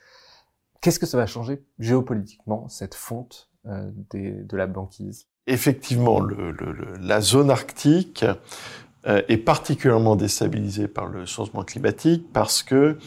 [0.81, 5.27] Qu'est-ce que ça va changer géopolitiquement, cette fonte euh, de la banquise?
[5.47, 8.23] Effectivement, le, le, la zone arctique
[9.07, 12.97] euh, est particulièrement déstabilisée par le changement climatique parce que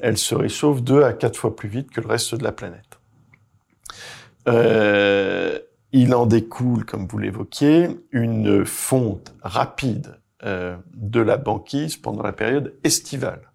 [0.00, 2.98] elle se réchauffe deux à quatre fois plus vite que le reste de la planète.
[4.48, 5.58] Euh,
[5.92, 12.32] il en découle, comme vous l'évoquiez, une fonte rapide euh, de la banquise pendant la
[12.32, 13.51] période estivale.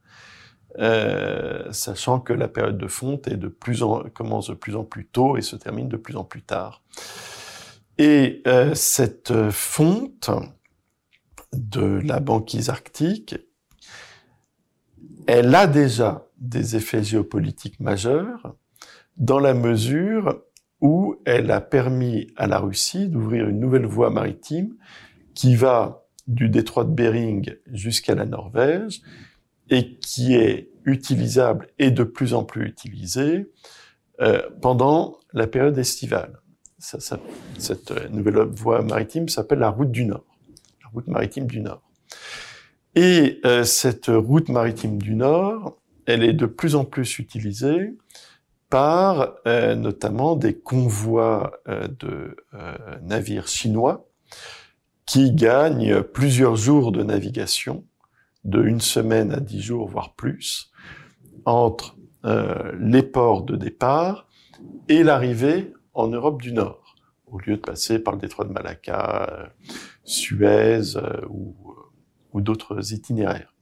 [0.79, 4.83] Euh, sachant que la période de fonte est de plus en, commence de plus en
[4.83, 6.83] plus tôt et se termine de plus en plus tard.
[7.97, 10.29] Et euh, cette fonte
[11.53, 13.37] de la banquise arctique,
[15.25, 18.55] elle a déjà des effets géopolitiques majeurs
[19.17, 20.43] dans la mesure
[20.79, 24.75] où elle a permis à la Russie d'ouvrir une nouvelle voie maritime
[25.33, 29.01] qui va du détroit de Bering jusqu'à la Norvège
[29.69, 33.51] et qui est utilisable et de plus en plus utilisée
[34.21, 36.39] euh, pendant la période estivale.
[36.79, 37.19] Ça, ça,
[37.57, 40.25] cette nouvelle voie maritime s'appelle la route du Nord,
[40.83, 41.81] la route maritime du Nord.
[42.95, 47.93] Et euh, cette route maritime du Nord, elle est de plus en plus utilisée
[48.69, 54.09] par euh, notamment des convois euh, de euh, navires chinois
[55.05, 57.85] qui gagnent plusieurs jours de navigation,
[58.47, 60.71] de une semaine à dix jours, voire plus,
[61.45, 61.95] entre
[62.79, 64.27] les ports de départ
[64.89, 66.95] et l'arrivée en Europe du Nord,
[67.27, 69.53] au lieu de passer par le détroit de Malacca,
[70.03, 70.97] Suez
[71.29, 71.55] ou,
[72.33, 73.53] ou d'autres itinéraires.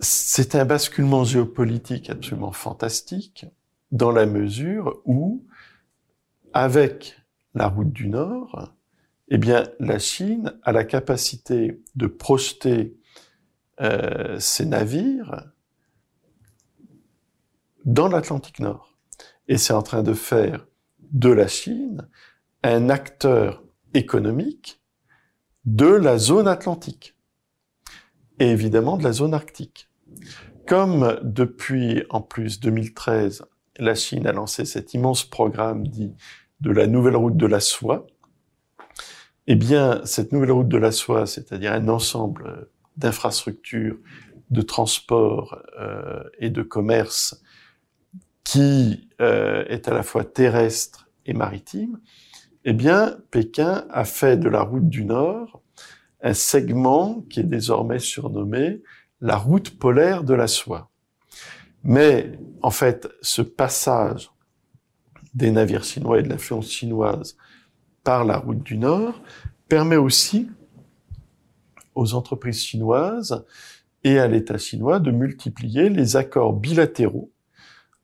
[0.00, 3.46] C'est un basculement géopolitique absolument fantastique
[3.90, 5.44] dans la mesure où,
[6.52, 7.16] avec
[7.54, 8.74] la route du Nord,
[9.30, 12.96] eh bien, la Chine a la capacité de projeter
[13.80, 15.44] euh, ses navires
[17.84, 18.96] dans l'Atlantique Nord.
[19.48, 20.66] Et c'est en train de faire
[21.10, 22.08] de la Chine
[22.62, 23.62] un acteur
[23.94, 24.80] économique
[25.64, 27.14] de la zone atlantique
[28.38, 29.88] et évidemment de la zone arctique.
[30.66, 33.44] Comme depuis, en plus, 2013,
[33.78, 36.14] la Chine a lancé cet immense programme dit
[36.60, 38.06] de la nouvelle route de la soie,
[39.50, 43.96] eh bien, cette nouvelle route de la soie, c'est-à-dire un ensemble d'infrastructures,
[44.50, 47.42] de transport euh, et de commerce
[48.44, 51.98] qui euh, est à la fois terrestre et maritime,
[52.66, 55.62] eh bien, Pékin a fait de la route du Nord
[56.20, 58.82] un segment qui est désormais surnommé
[59.22, 60.90] la route polaire de la soie.
[61.84, 64.30] Mais en fait, ce passage
[65.32, 67.36] des navires chinois et de l'influence chinoise
[68.04, 69.20] par la route du Nord
[69.68, 70.48] permet aussi
[71.94, 73.44] aux entreprises chinoises
[74.04, 77.30] et à l'État chinois de multiplier les accords bilatéraux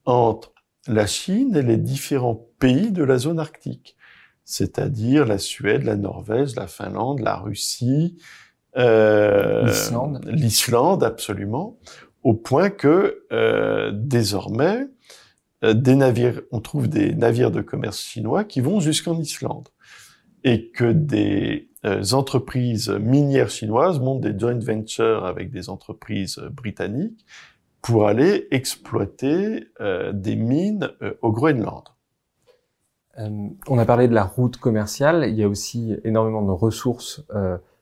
[0.04, 0.52] entre
[0.87, 3.96] la Chine et les différents pays de la zone arctique,
[4.44, 8.18] c'est-à-dire la Suède, la Norvège, la Finlande, la Russie,
[8.76, 9.66] euh,
[10.26, 11.05] l'Islande.
[11.05, 11.78] absolument,
[12.22, 14.88] au point que euh, désormais,
[15.62, 19.68] euh, des navires, on trouve des navires de commerce chinois qui vont jusqu'en Islande,
[20.45, 27.24] et que des euh, entreprises minières chinoises montent des joint ventures avec des entreprises britanniques
[27.82, 29.68] pour aller exploiter
[30.14, 30.88] des mines
[31.20, 31.82] au Groenland.
[33.18, 37.22] on a parlé de la route commerciale, il y a aussi énormément de ressources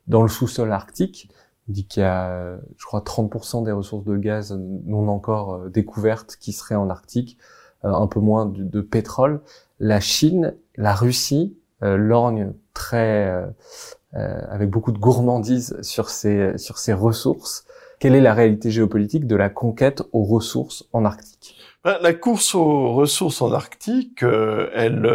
[0.08, 1.30] dans le sous-sol arctique.
[1.68, 5.68] On dit qu'il y a, je crois, 30% des ressources de gaz non encore euh,
[5.68, 7.38] découvertes qui seraient en Arctique,
[7.84, 9.40] euh, un peu moins de, pétrole.
[9.78, 13.32] La Chine, la Russie euh, lorgnent très
[14.14, 17.64] avec beaucoup de gourmandise sur ces sur ces ressources.
[17.98, 21.56] Quelle est la réalité géopolitique de la conquête aux ressources en Arctique?
[21.82, 25.06] Ben, La course aux ressources en Arctique, elle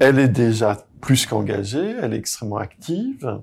[0.00, 3.40] elle est déjà plus qu'engagée, elle est extrêmement active.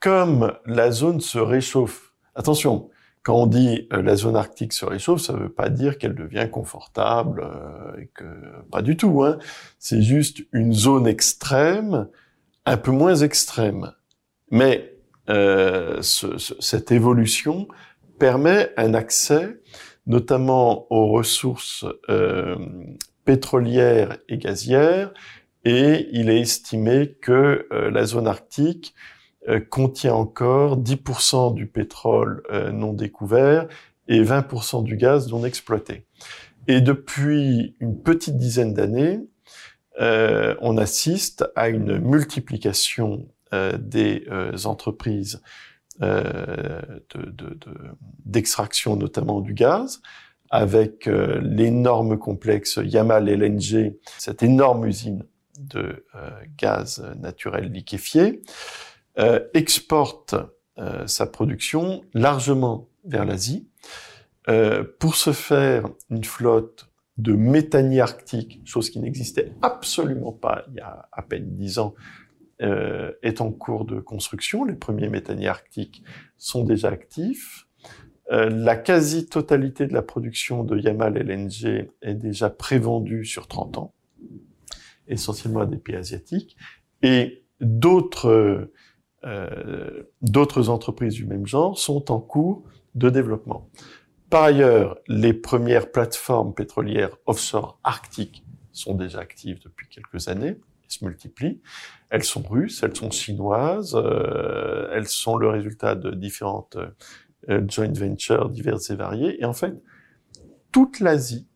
[0.00, 2.90] Comme la zone se réchauffe, attention,
[3.22, 6.14] quand on dit euh, la zone arctique se réchauffe, ça ne veut pas dire qu'elle
[6.14, 8.24] devient confortable, euh, et que
[8.70, 9.22] pas du tout.
[9.22, 9.38] Hein.
[9.78, 12.08] C'est juste une zone extrême,
[12.66, 13.92] un peu moins extrême.
[14.50, 14.96] Mais
[15.30, 17.68] euh, ce, cette évolution
[18.18, 19.60] permet un accès,
[20.06, 22.56] notamment aux ressources euh,
[23.24, 25.12] pétrolières et gazières,
[25.64, 28.94] et il est estimé que euh, la zone arctique
[29.70, 33.66] contient encore 10% du pétrole euh, non découvert
[34.08, 36.06] et 20% du gaz non exploité.
[36.68, 39.20] Et depuis une petite dizaine d'années,
[39.98, 43.26] on assiste à une multiplication
[43.78, 44.24] des
[44.64, 45.42] entreprises
[48.24, 50.00] d'extraction de, de, notamment du gaz,
[50.50, 55.24] avec l'énorme complexe Yamal LNG, cette énorme usine
[55.58, 58.42] de euh, gaz naturel liquéfié,
[59.18, 60.34] euh, exporte
[60.78, 63.68] euh, sa production largement vers l'Asie.
[64.98, 70.80] pour se faire une flotte de méthaniers arctiques, chose qui n'existait absolument pas il y
[70.80, 71.94] a à peine dix ans,
[72.58, 74.64] est en cours de construction.
[74.64, 76.02] Les premiers méthaniers arctiques
[76.38, 77.68] sont déjà actifs.
[78.30, 83.94] la quasi-totalité de la production de Yamal LNG est déjà prévendue sur 30 ans
[85.08, 86.56] essentiellement à des pays asiatiques,
[87.02, 88.70] et d'autres
[89.24, 92.64] euh, d'autres entreprises du même genre sont en cours
[92.94, 93.68] de développement.
[94.30, 100.88] Par ailleurs, les premières plateformes pétrolières offshore arctiques sont déjà actives depuis quelques années et
[100.88, 101.60] se multiplient.
[102.10, 106.78] Elles sont russes, elles sont chinoises, euh, elles sont le résultat de différentes
[107.48, 109.40] euh, joint ventures diverses et variées.
[109.40, 109.74] Et en fait,
[110.72, 111.46] toute l'Asie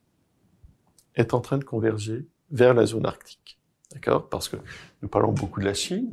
[1.14, 3.55] est en train de converger vers la zone arctique.
[3.96, 4.28] D'accord?
[4.28, 4.56] Parce que
[5.00, 6.10] nous parlons beaucoup de la Chine,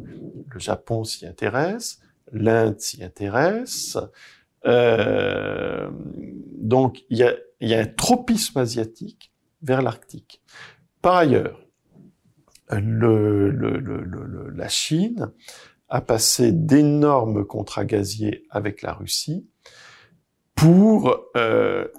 [0.50, 2.00] le Japon s'y intéresse,
[2.32, 3.98] l'Inde s'y intéresse.
[4.66, 5.90] Euh,
[6.62, 7.24] donc, il y
[7.74, 10.42] a, un tropisme asiatique vers l'Arctique.
[11.02, 11.60] Par ailleurs,
[12.72, 15.30] le, le, le, la Chine
[15.90, 19.46] a passé d'énormes contrats gaziers avec la Russie
[20.56, 21.90] pour euh,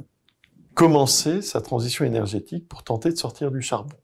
[0.73, 3.97] commencer sa transition énergétique pour tenter de sortir du charbon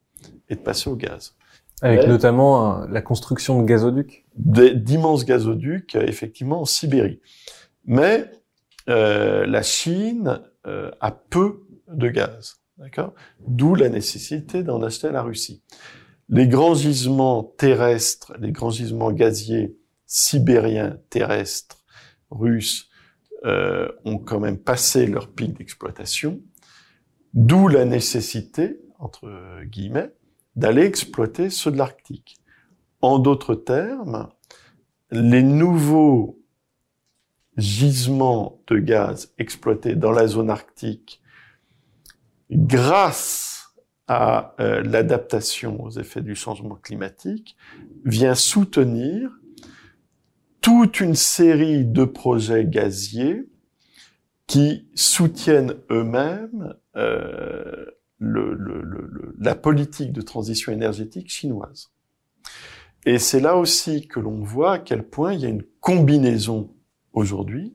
[0.51, 1.35] et de passer au gaz.
[1.83, 7.21] Avec notamment euh, la construction de gazoducs D'immenses gazoducs, euh, effectivement, en Sibérie.
[7.85, 8.31] Mais
[8.89, 13.15] euh, la Chine euh, a peu de gaz, d'accord?
[13.47, 15.63] D'où la nécessité d'en acheter à la Russie.
[16.29, 19.77] Les grands gisements terrestres, les grands gisements gaziers
[20.07, 21.85] sibériens terrestres
[22.31, 22.89] russes
[23.45, 26.41] euh, ont quand même passé leur pic d'exploitation,
[27.35, 30.13] d'où la nécessité, entre guillemets,
[30.57, 32.39] d'aller exploiter ceux de l'Arctique.
[33.01, 34.29] En d'autres termes,
[35.11, 36.39] les nouveaux
[37.57, 41.21] gisements de gaz exploités dans la zone arctique
[42.51, 43.75] grâce
[44.09, 47.57] à euh, l'adaptation aux effets du changement climatique
[48.05, 49.31] vient soutenir
[50.61, 53.45] toute une série de projets gaziers
[54.47, 57.87] qui soutiennent eux-mêmes euh,
[58.21, 61.91] le, le, le, la politique de transition énergétique chinoise.
[63.07, 66.71] Et c'est là aussi que l'on voit à quel point il y a une combinaison
[67.13, 67.75] aujourd'hui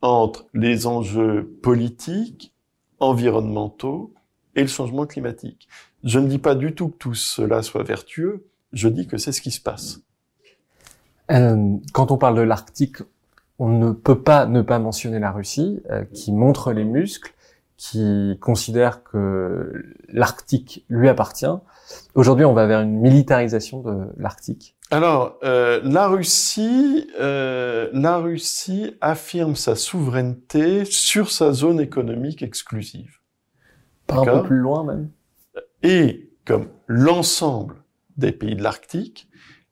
[0.00, 2.54] entre les enjeux politiques,
[2.98, 4.14] environnementaux
[4.54, 5.68] et le changement climatique.
[6.04, 9.32] Je ne dis pas du tout que tout cela soit vertueux, je dis que c'est
[9.32, 10.00] ce qui se passe.
[11.30, 12.98] Euh, quand on parle de l'Arctique,
[13.58, 17.34] on ne peut pas ne pas mentionner la Russie, euh, qui montre les muscles,
[17.76, 21.46] qui considère que l'Arctique lui appartient.
[22.14, 24.76] Aujourd'hui, on va vers une militarisation de l'Arctique.
[24.90, 33.18] Alors, euh, la Russie, euh, la Russie affirme sa souveraineté sur sa zone économique exclusive.
[34.06, 35.10] Pas un peu plus loin même.
[35.82, 37.82] Et comme l'ensemble
[38.16, 39.28] des pays de l'Arctique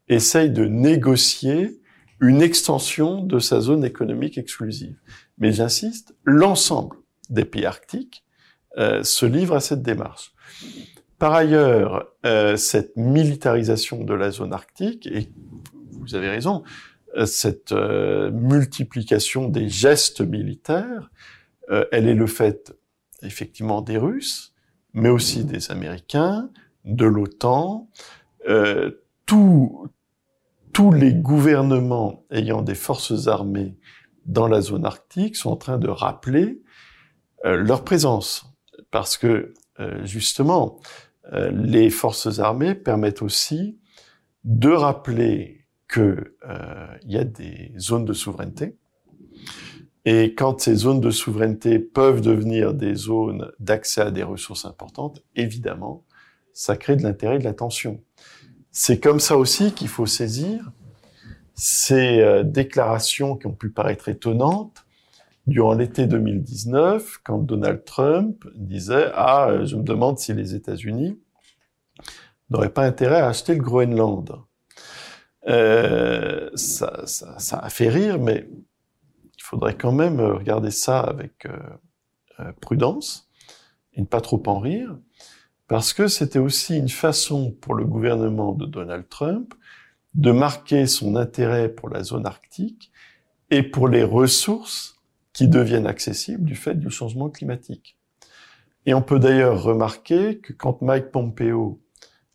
[0.08, 1.80] essaye de négocier
[2.20, 4.96] une extension de sa zone économique exclusive.
[5.38, 6.96] Mais j'insiste, l'ensemble
[7.30, 8.24] des pays arctiques
[8.78, 10.32] euh, se livrent à cette démarche.
[11.18, 15.30] Par ailleurs, euh, cette militarisation de la zone arctique, et
[15.92, 16.64] vous avez raison,
[17.16, 21.10] euh, cette multiplication des gestes militaires,
[21.92, 22.76] elle est le fait
[23.22, 24.52] effectivement des Russes,
[24.92, 26.50] mais aussi des Américains,
[26.84, 27.88] de l'OTAN,
[30.74, 33.78] tous les gouvernements ayant des forces armées
[34.26, 36.60] dans la zone arctique sont en train de rappeler
[37.44, 38.46] leur présence.
[38.90, 40.80] Parce que, euh, justement,
[41.32, 43.78] euh, les forces armées permettent aussi
[44.44, 46.24] de rappeler qu'il
[47.06, 48.76] y a des zones de souveraineté.
[50.04, 55.22] Et quand ces zones de souveraineté peuvent devenir des zones d'accès à des ressources importantes,
[55.34, 56.04] évidemment,
[56.52, 58.02] ça crée de l'intérêt et de l'attention.
[58.70, 60.72] C'est comme ça aussi qu'il faut saisir
[61.54, 64.83] ces euh, déclarations qui ont pu paraître étonnantes
[65.46, 71.18] durant l'été 2019, quand Donald Trump disait ah euh, je me demande si les États-Unis
[72.50, 74.40] n'auraient pas intérêt à acheter le Groenland.
[75.46, 78.48] Euh, ça, ça, ça, a fait rire, mais
[79.36, 83.28] il faudrait quand même regarder ça avec euh, prudence
[83.92, 84.96] et ne pas trop en rire,
[85.68, 89.54] parce que c'était aussi une façon pour le gouvernement de Donald Trump
[90.14, 92.90] de marquer son intérêt pour la zone arctique
[93.50, 94.93] et pour les ressources
[95.34, 97.98] qui deviennent accessibles du fait du changement climatique.
[98.86, 101.82] Et on peut d'ailleurs remarquer que quand Mike Pompeo,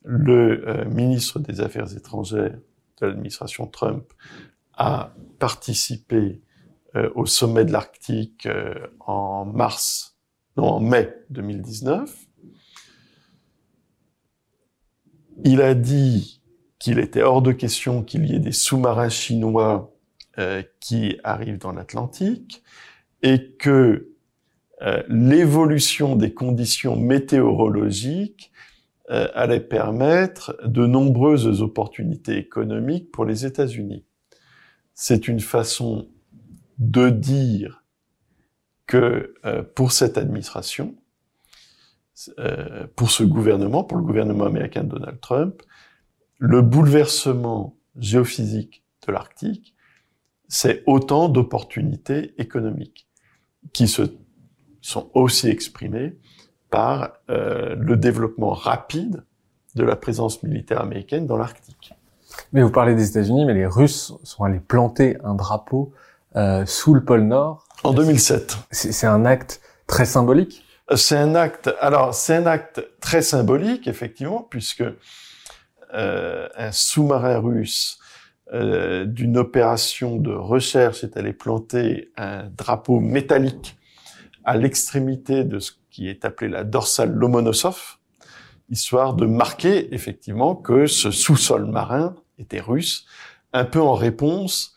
[0.03, 2.59] le euh, ministre des Affaires étrangères
[2.99, 4.11] de l'administration Trump,
[4.73, 6.41] a participé
[6.95, 10.17] euh, au sommet de l'Arctique euh, en mars,
[10.57, 12.13] non, en mai 2019,
[15.45, 16.41] il a dit
[16.79, 19.93] qu'il était hors de question qu'il y ait des sous-marins chinois
[20.79, 22.63] qui arrivent dans l'Atlantique
[23.21, 24.13] et que
[24.81, 28.51] euh, l'évolution des conditions météorologiques
[29.09, 34.05] euh, allait permettre de nombreuses opportunités économiques pour les États-Unis.
[34.93, 36.09] C'est une façon
[36.77, 37.83] de dire
[38.85, 39.35] que
[39.75, 40.95] pour cette administration,
[42.95, 45.61] pour ce gouvernement, pour le gouvernement américain de Donald Trump,
[46.39, 49.75] le bouleversement géophysique de l'Arctique,
[50.47, 53.08] c'est autant d'opportunités économiques
[53.73, 54.03] qui se
[54.81, 56.17] sont aussi exprimées
[56.69, 59.23] par euh, le développement rapide
[59.75, 61.93] de la présence militaire américaine dans l'Arctique.
[62.53, 65.93] Mais vous parlez des États-Unis, mais les Russes sont allés planter un drapeau
[66.35, 67.67] euh, sous le pôle Nord.
[67.83, 68.57] En 2007.
[68.71, 70.63] C'est un acte très symbolique?
[70.95, 71.69] C'est un acte.
[71.81, 74.83] Alors c'est un acte très symbolique, effectivement, puisque
[75.93, 77.99] euh, un sous-marin russe
[78.53, 83.77] euh, d'une opération de recherche est allé planter un drapeau métallique
[84.43, 87.97] à l'extrémité de ce qui est appelé la dorsale Lomonosov,
[88.69, 93.05] histoire de marquer effectivement que ce sous-sol marin était russe,
[93.53, 94.73] un peu en réponse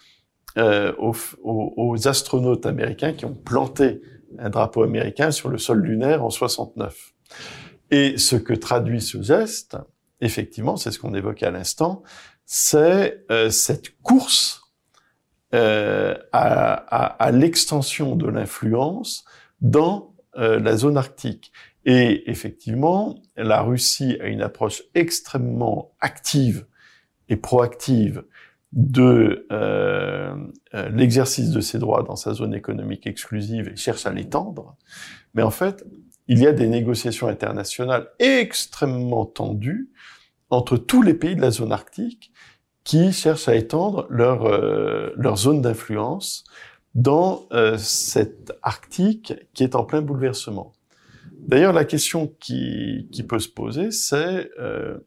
[0.59, 4.03] euh, aux, aux, astronautes américains qui ont planté
[4.39, 7.15] un drapeau américain sur le sol lunaire en 69.
[7.91, 9.79] Et ce que traduit ce geste,
[10.21, 12.03] effectivement, c'est ce qu'on évoquait à l'instant,
[12.47, 14.63] c'est euh, cette course
[15.55, 19.25] euh, à, à, l'extension de l'influence
[19.61, 21.53] dans euh, la zone arctique.
[21.85, 26.67] Et effectivement, la Russie a une approche extrêmement active
[27.29, 28.25] et proactive
[28.73, 29.47] de
[30.73, 34.77] l'exercice de ses droits dans sa zone économique exclusive et cherche à l'étendre.
[35.35, 35.85] Mais en fait,
[36.29, 39.91] il y a des négociations internationales extrêmement tendues
[40.51, 42.32] entre tous les pays de la zone arctique
[42.85, 46.45] qui cherchent à étendre leur, euh, leur zone d'influence
[46.95, 50.73] dans euh, cette Arctique qui est en plein bouleversement.
[51.47, 54.99] D'ailleurs, la question qui, qui peut se poser, c'est euh,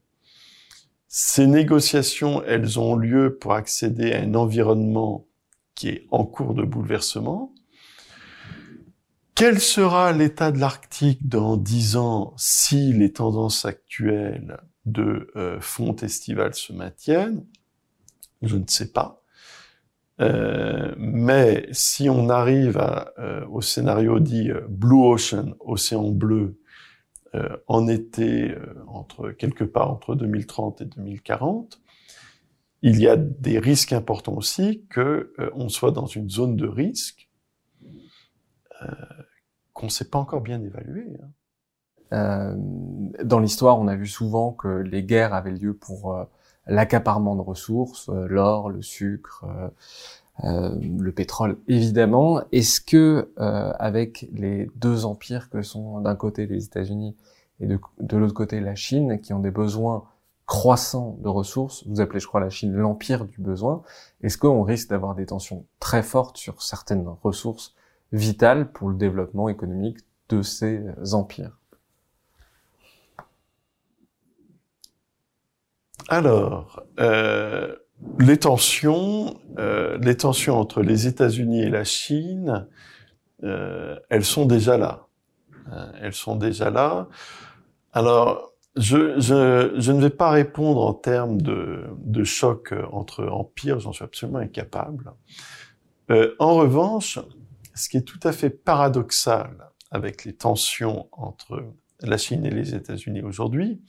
[1.08, 5.28] ces négociations, elles ont lieu pour accéder à un environnement
[5.76, 7.54] qui est en cours de bouleversement,
[9.36, 16.04] quel sera l'état de l'Arctique dans dix ans si les tendances actuelles de euh, fonte
[16.04, 17.46] estivale se maintiennent?
[18.42, 19.22] Je ne sais pas.
[20.22, 22.82] Euh, mais si on arrive
[23.20, 26.60] euh, au scénario dit euh, Blue Ocean, océan bleu,
[27.68, 28.56] en été,
[28.88, 31.82] entre quelque part entre 2030 et 2040,
[32.82, 37.30] il y a des risques importants aussi que on soit dans une zone de risque
[39.74, 41.18] qu'on ne sait pas encore bien évaluer.
[42.12, 42.56] Hein.
[43.22, 46.26] Dans l'histoire, on a vu souvent que les guerres avaient lieu pour
[46.68, 49.46] l'accaparement de ressources, euh, l'or, le sucre,
[50.44, 52.42] le pétrole, évidemment.
[52.52, 57.16] Est-ce que, avec les deux empires que sont d'un côté les États-Unis
[57.62, 60.04] et de l'autre côté la Chine, qui ont des besoins
[60.46, 63.82] croissants de ressources, vous appelez, je crois, la Chine l'empire du besoin,
[64.22, 67.74] est-ce qu'on risque d'avoir des tensions très fortes sur certaines ressources
[68.12, 70.00] vitales pour le développement économique
[70.30, 71.58] de ces empires?
[76.08, 77.76] Alors, euh,
[78.20, 82.68] les tensions, euh, les tensions entre les États-Unis et la Chine,
[83.44, 85.08] euh, elles sont déjà là.
[85.72, 87.08] Euh, elles sont déjà là.
[87.94, 93.80] Alors, je, je, je, ne vais pas répondre en termes de, de choc entre empires,
[93.80, 95.14] j'en suis absolument incapable.
[96.12, 97.20] Euh, en revanche,
[97.74, 101.64] ce qui est tout à fait paradoxal avec les tensions entre
[102.02, 103.82] la Chine et les États-Unis aujourd'hui,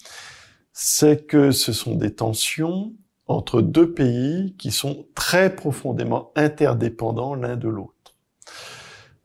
[0.79, 2.93] c'est que ce sont des tensions
[3.29, 8.15] entre deux pays qui sont très profondément interdépendants l'un de l'autre.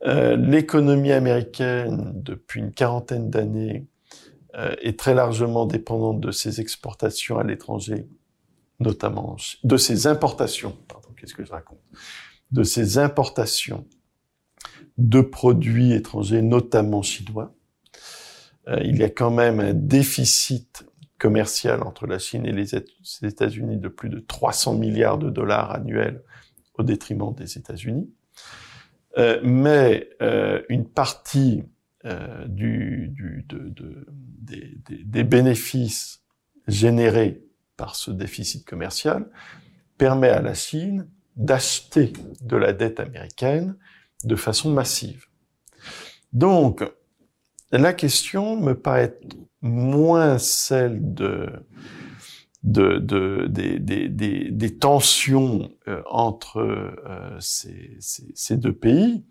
[0.05, 3.85] Euh, L'économie américaine, depuis une quarantaine d'années,
[4.55, 8.07] euh, est très largement dépendante de ses exportations à l'étranger,
[8.79, 9.35] notamment
[9.65, 11.81] de ses importations, pardon, qu'est-ce que je raconte,
[12.51, 13.85] de ses importations
[14.97, 17.53] de produits étrangers, notamment chinois.
[18.69, 20.85] Euh, il y a quand même un déficit
[21.21, 22.73] commercial entre la Chine et les
[23.21, 26.23] États-Unis de plus de 300 milliards de dollars annuels
[26.79, 28.09] au détriment des États-Unis.
[29.19, 31.63] Euh, mais euh, une partie
[32.05, 33.11] euh, des,
[35.05, 36.23] des, bénéfices
[36.67, 37.43] générés
[37.77, 39.29] par ce déficit commercial
[39.99, 43.75] permet à la Chine d'acheter de la dette américaine
[44.23, 45.25] de façon massive.
[46.33, 46.83] Donc,
[47.71, 49.17] la question me paraît
[49.61, 51.47] moins celle de,
[52.63, 54.09] de, de des, des,
[54.51, 59.23] des, tensions euh, entre euh, ces, ces, ces, deux pays,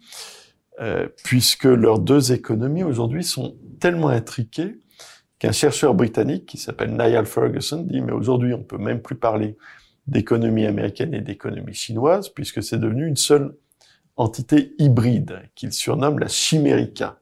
[0.81, 4.79] euh, puisque leurs deux économies aujourd'hui sont tellement intriquées
[5.39, 9.57] qu'un chercheur britannique qui s'appelle Niall Ferguson dit mais aujourd'hui on peut même plus parler
[10.07, 13.57] d'économie américaine et d'économie chinoise puisque c'est devenu une seule
[14.17, 17.20] entité hybride qu'il surnomme la chimérica.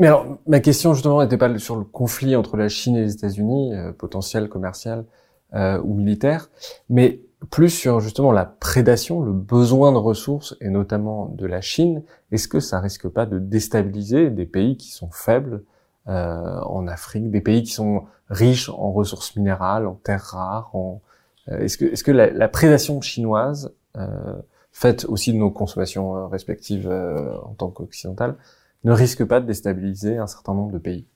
[0.00, 3.12] Mais alors, ma question justement n'était pas sur le conflit entre la Chine et les
[3.12, 5.04] États-Unis, euh, potentiel commercial
[5.52, 6.48] euh, ou militaire,
[6.88, 7.20] mais
[7.50, 12.02] plus sur justement la prédation, le besoin de ressources, et notamment de la Chine.
[12.32, 15.64] Est-ce que ça risque pas de déstabiliser des pays qui sont faibles
[16.08, 21.02] euh, en Afrique, des pays qui sont riches en ressources minérales, en terres rares en...
[21.48, 24.40] Euh, est-ce que, est-ce que la, la prédation chinoise, euh,
[24.72, 28.36] faite aussi de nos consommations euh, respectives en tant qu'occidentales,
[28.84, 31.06] ne risque pas de déstabiliser un certain nombre de pays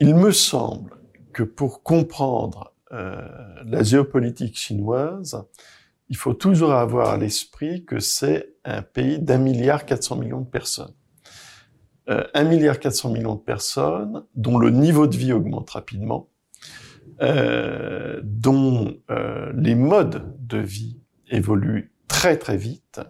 [0.00, 0.98] Il me semble
[1.32, 3.28] que pour comprendre euh,
[3.64, 5.44] la géopolitique chinoise,
[6.08, 10.40] il faut toujours avoir à l'esprit que c'est un pays d'un milliard quatre cents millions
[10.40, 10.94] de personnes.
[12.08, 16.30] Euh, un milliard quatre cents millions de personnes dont le niveau de vie augmente rapidement,
[17.20, 23.00] euh, dont euh, les modes de vie évoluent très très vite,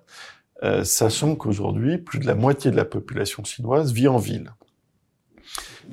[0.63, 4.53] euh, sachant qu'aujourd'hui, plus de la moitié de la population chinoise vit en ville.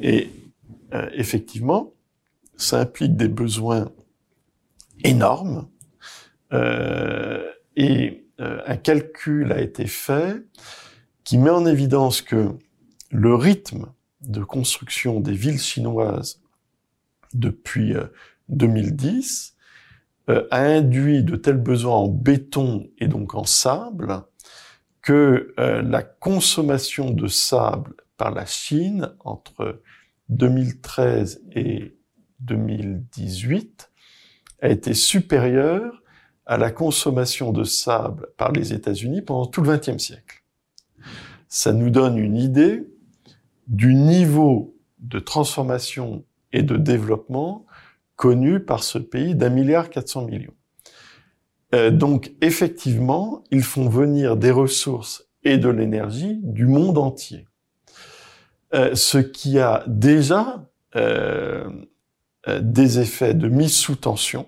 [0.01, 0.30] Et
[0.93, 1.93] euh, effectivement,
[2.55, 3.91] ça implique des besoins
[5.03, 5.68] énormes.
[6.53, 7.43] Euh,
[7.76, 10.43] et euh, un calcul a été fait
[11.24, 12.49] qui met en évidence que
[13.11, 13.88] le rythme
[14.22, 16.41] de construction des villes chinoises
[17.34, 17.93] depuis
[18.49, 19.55] 2010
[20.28, 24.24] a induit de tels besoins en béton et donc en sable
[25.03, 29.81] que euh, la consommation de sable par la Chine entre
[30.29, 31.97] 2013 et
[32.39, 33.91] 2018
[34.61, 36.01] a été supérieure
[36.45, 40.43] à la consommation de sable par les États-Unis pendant tout le XXe siècle.
[41.47, 42.87] Ça nous donne une idée
[43.67, 47.65] du niveau de transformation et de développement
[48.15, 50.55] connu par ce pays d'un milliard quatre cents millions.
[51.74, 57.47] Euh, donc effectivement, ils font venir des ressources et de l'énergie du monde entier.
[58.74, 60.65] Euh, ce qui a déjà
[60.95, 61.69] euh,
[62.61, 64.47] des effets de mise sous tension.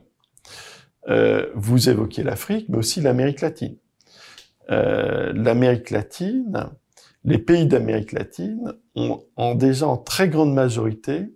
[1.55, 3.77] vous évoquez l'Afrique, mais aussi l'Amérique latine.
[4.67, 6.71] L'Amérique latine,
[7.23, 11.31] les pays d'Amérique latine ont, ont déjà en très grande majorité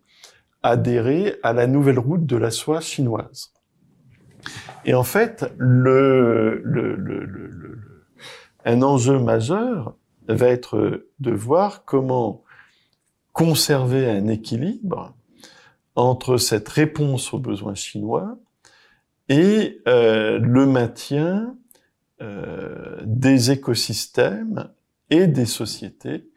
[0.63, 3.53] adhéré à la nouvelle route de la soie chinoise.
[4.85, 5.45] Et en fait,
[8.65, 9.95] un enjeu majeur
[10.27, 12.43] va être de voir comment
[13.33, 15.13] conserver un équilibre
[15.95, 18.37] entre cette réponse aux besoins chinois
[19.27, 21.55] et euh, le maintien
[22.21, 24.69] euh, des écosystèmes
[25.09, 26.29] et des sociétés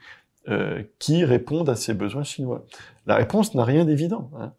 [0.49, 2.67] euh, qui répondent à ces besoins chinois.
[3.07, 4.53] La réponse n'a rien d'évident, hein,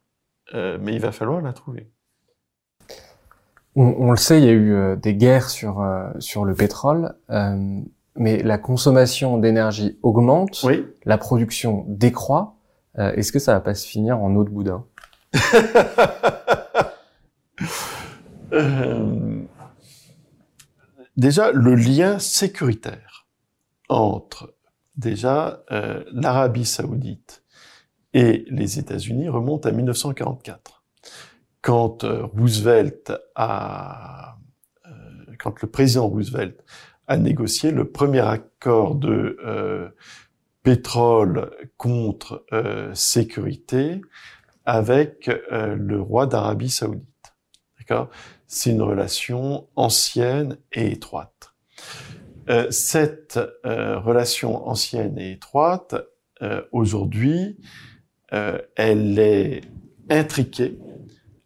[0.81, 1.89] mais il va falloir la trouver
[3.75, 7.15] on, le sait, il y a eu euh, des guerres sur euh, sur le pétrole,
[7.29, 7.79] euh,
[8.15, 10.65] mais la consommation d'énergie augmente,
[11.05, 12.55] la production décroît.
[12.95, 14.85] Est-ce que ça va pas se finir en eau de boudin
[18.53, 19.41] Euh,
[21.17, 23.25] déjà, le lien sécuritaire
[23.89, 24.53] entre
[24.95, 27.43] déjà euh, l'Arabie saoudite
[28.13, 30.82] et les États-Unis remonte à 1944,
[31.63, 34.37] quand euh, Roosevelt a,
[34.85, 34.91] euh,
[35.39, 36.63] quand le président Roosevelt
[37.07, 39.89] a négocié le premier accord de euh,
[40.61, 42.45] pétrole contre
[42.93, 43.99] sécurité
[44.63, 47.35] avec le roi d'Arabie saoudite.
[47.77, 48.09] D'accord?
[48.47, 51.53] C'est une relation ancienne et étroite.
[52.49, 55.95] Euh, cette euh, relation ancienne et étroite,
[56.41, 57.57] euh, aujourd'hui,
[58.75, 59.61] elle est
[60.09, 60.79] intriquée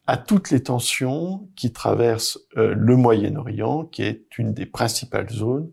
[0.07, 5.69] à toutes les tensions qui traversent le Moyen-Orient, qui est une des principales zones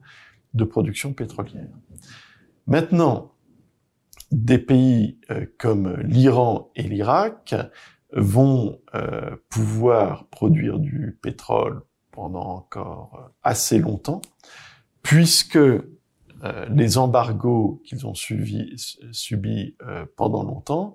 [0.55, 1.69] de production pétrolière.
[2.67, 3.33] Maintenant,
[4.33, 5.21] des pays
[5.59, 7.55] comme l'Iran et l'Irak
[8.13, 8.81] vont
[9.49, 14.23] pouvoir produire du pétrole pendant encore assez longtemps,
[15.03, 15.59] puisque
[16.45, 20.95] euh, les embargos qu'ils ont subis euh, pendant longtemps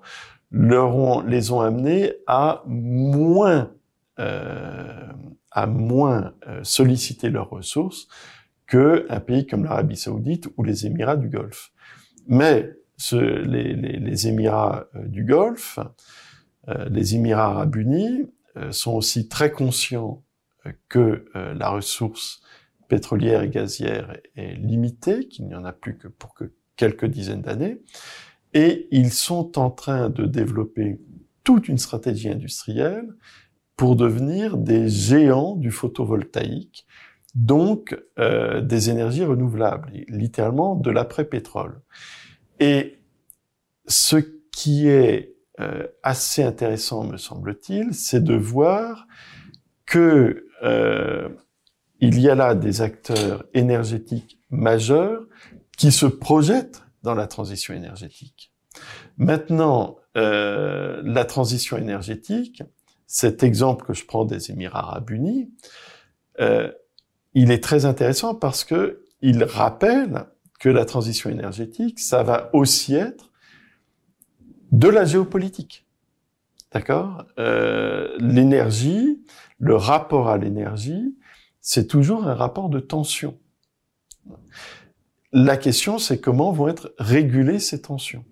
[0.52, 3.72] leur ont, les ont amenés à moins
[4.20, 5.08] euh,
[5.52, 8.08] à moins solliciter leurs ressources
[8.68, 11.72] qu'un pays comme l'Arabie saoudite ou les Émirats du Golfe.
[12.28, 15.80] Mais ce, les, les, les, Émirats du Golfe,
[16.68, 18.28] les Émirats arabes unis,
[18.70, 20.24] sont aussi très conscients
[20.88, 22.41] que la ressource
[22.89, 27.41] pétrolière et gazière est limitée, qu'il n'y en a plus que pour que quelques dizaines
[27.41, 27.82] d'années,
[28.54, 31.00] et ils sont en train de développer
[31.43, 33.08] toute une stratégie industrielle
[33.76, 36.86] pour devenir des géants du photovoltaïque,
[37.36, 41.80] donc euh, des énergies renouvelables, littéralement de l'après-pétrole.
[42.60, 42.97] Et
[43.88, 44.18] ce
[44.52, 49.08] qui est euh, assez intéressant, me semble-t-il, c'est de voir
[49.86, 51.30] que euh,
[52.00, 55.26] il y a là des acteurs énergétiques majeurs
[55.78, 58.52] qui se projettent dans la transition énergétique.
[59.18, 62.64] Maintenant, euh, la transition énergétique,
[63.08, 65.52] cet exemple que je prends des Émirats arabes unis,
[66.39, 66.72] euh,
[67.34, 70.26] il est très intéressant parce que il rappelle
[70.60, 73.32] que la transition énergétique, ça va aussi être
[74.72, 75.88] de la géopolitique.
[76.72, 77.26] D'accord?
[77.39, 79.24] Euh, L'énergie,
[79.58, 81.18] le rapport à l'énergie,
[81.62, 83.38] c'est toujours un rapport de tension.
[85.32, 88.24] La question, c'est comment vont être régulées ces tensions?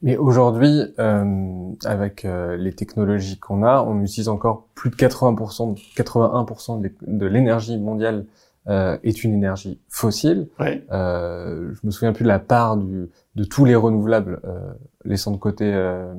[0.00, 5.76] Mais aujourd'hui, euh, avec euh, les technologies qu'on a, on utilise encore plus de 80%,
[5.96, 8.26] 81% de, l'énergie mondiale
[8.66, 10.48] euh, est une énergie fossile.
[10.58, 10.84] Ouais.
[10.90, 14.72] Euh, je me souviens plus de la part du, de tous les renouvelables, euh,
[15.04, 16.12] laissant de côté euh,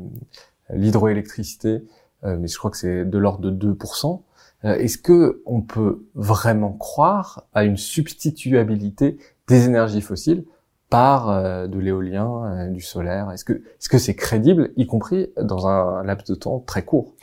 [0.72, 1.84] l'hydroélectricité,
[2.24, 4.20] mais je crois que c'est de l'ordre de 2%.
[4.66, 10.46] Euh, est-ce que on peut vraiment croire à une substituabilité des énergies fossiles
[10.90, 15.30] par euh, de l'éolien, euh, du solaire Est-ce que est-ce que c'est crédible, y compris
[15.42, 17.16] dans un laps de temps très court?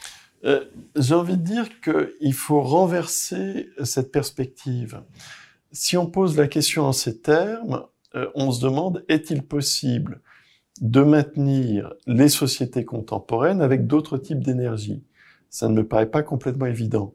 [0.96, 5.00] J'ai envie de dire qu'il faut renverser cette perspective.
[5.70, 7.84] Si on pose la question en ces termes,
[8.34, 10.20] on se demande est-il possible
[10.80, 15.04] de maintenir les sociétés contemporaines avec d'autres types d'énergie?
[15.48, 17.14] Ça ne me paraît pas complètement évident.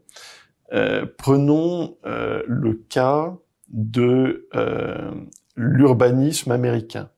[0.73, 3.37] Euh, prenons euh, le cas
[3.69, 5.11] de euh,
[5.55, 7.09] l'urbanisme américain.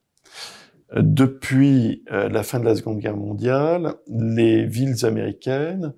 [0.96, 5.94] Depuis la fin de la Seconde Guerre mondiale, les villes américaines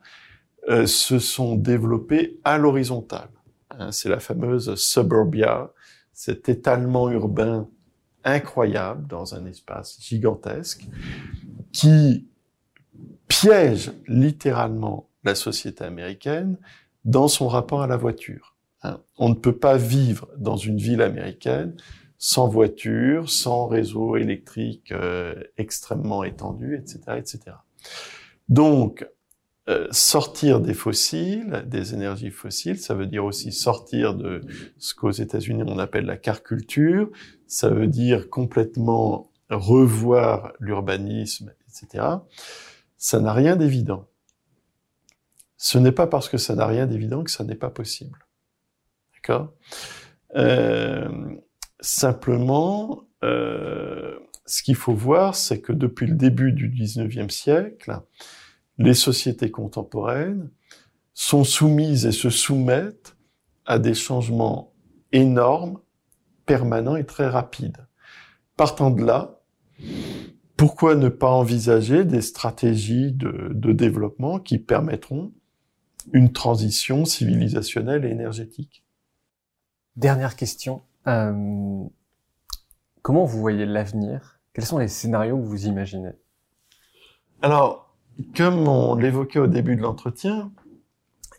[0.85, 3.31] se sont développées à l'horizontale.
[3.79, 5.73] Hein, c'est la fameuse suburbia,
[6.13, 7.69] cet étalement urbain
[8.25, 10.87] incroyable dans un espace gigantesque
[11.73, 12.29] qui
[13.29, 16.59] piège littéralement la société américaine
[17.05, 18.52] dans son rapport à la voiture.
[18.83, 19.01] Hein.
[19.18, 21.74] On ne peut pas vivre dans une ville américaine
[22.18, 27.57] sans voiture, sans réseau électrique euh, extrêmement étendu, etc., etc.
[28.49, 29.05] Donc,
[29.68, 34.41] euh, sortir des fossiles, des énergies fossiles, ça veut dire aussi sortir de
[34.78, 37.11] ce qu'aux États-Unis on appelle la car culture,
[37.47, 42.07] ça veut dire complètement revoir l'urbanisme, etc.
[42.99, 44.07] Ça n'a rien d'évident.
[45.57, 48.18] Ce n'est pas parce que ça n'a rien d'évident que ça n'est pas possible.
[50.37, 51.09] Euh,
[51.83, 57.99] Simplement, euh, ce qu'il faut voir, c'est que depuis le début du 19e siècle,
[58.79, 60.49] les sociétés contemporaines
[61.12, 63.16] sont soumises et se soumettent
[63.66, 64.73] à des changements
[65.11, 65.81] énormes,
[66.47, 67.89] permanents et très rapides.
[68.57, 69.41] Partant de là,
[70.57, 75.33] pourquoi ne pas envisager des stratégies de développement qui permettront
[76.12, 78.82] une transition civilisationnelle et énergétique?
[79.97, 80.80] Dernière question.
[81.07, 81.84] Euh,
[83.03, 84.40] comment vous voyez l'avenir?
[84.55, 86.12] Quels sont les scénarios que vous imaginez?
[87.43, 87.95] Alors,
[88.34, 90.51] comme on l'évoquait au début de l'entretien,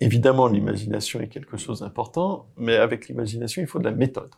[0.02, 4.32] évidemment l'imagination est quelque chose d'important, mais avec l'imagination, il faut de la méthode.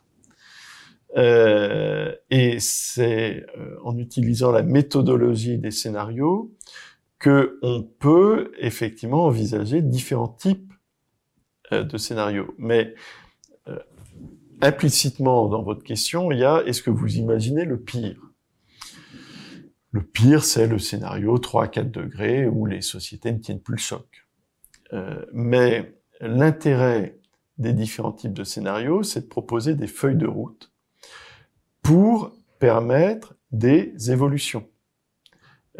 [1.16, 6.54] Euh, et c'est euh, en utilisant la méthodologie des scénarios
[7.18, 10.72] que on peut effectivement envisager différents types
[11.72, 12.54] de scénarios.
[14.62, 18.20] Implicitement dans votre question, il y a est-ce que vous imaginez le pire?
[19.92, 23.76] Le pire, c'est le scénario 3 à 4 degrés où les sociétés ne tiennent plus
[23.76, 24.26] le choc.
[24.92, 27.18] Euh, mais l'intérêt
[27.58, 30.72] des différents types de scénarios, c'est de proposer des feuilles de route
[31.82, 34.68] pour permettre des évolutions.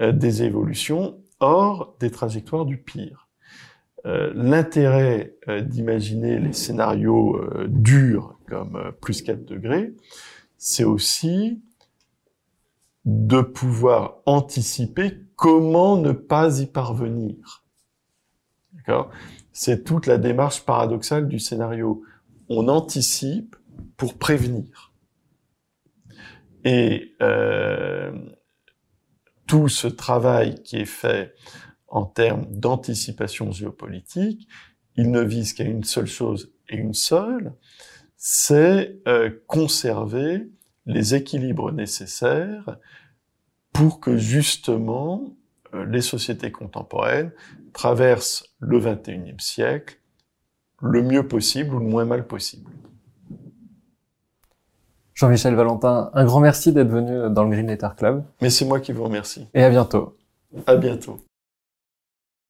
[0.01, 3.29] Euh, des évolutions hors des trajectoires du pire.
[4.07, 9.95] Euh, L'intérêt d'imaginer les scénarios durs comme euh, plus 4 degrés,
[10.59, 11.63] c'est aussi
[13.05, 17.65] de pouvoir anticiper comment ne pas y parvenir.
[18.73, 19.11] D'accord?
[19.53, 22.03] C'est toute la démarche paradoxale du scénario.
[22.49, 23.57] On anticipe
[23.97, 24.93] pour prévenir.
[26.65, 28.13] Et euh,
[29.47, 31.33] tout ce travail qui est fait
[31.89, 34.49] en termes d'anticipation géopolitique,
[34.97, 37.55] il ne vise qu'à une seule chose et une seule,
[38.29, 40.51] c'est euh, conserver
[40.85, 42.77] les équilibres nécessaires
[43.73, 45.37] pour que justement
[45.75, 47.31] euh, les sociétés contemporaines
[47.73, 50.01] traversent le 21e siècle
[50.83, 52.69] le mieux possible ou le moins mal possible.
[55.15, 58.25] Jean-Michel Valentin, un grand merci d'être venu dans le Green Letter Club.
[58.43, 59.47] Mais c'est moi qui vous remercie.
[59.55, 60.17] Et à bientôt.
[60.67, 61.21] À bientôt.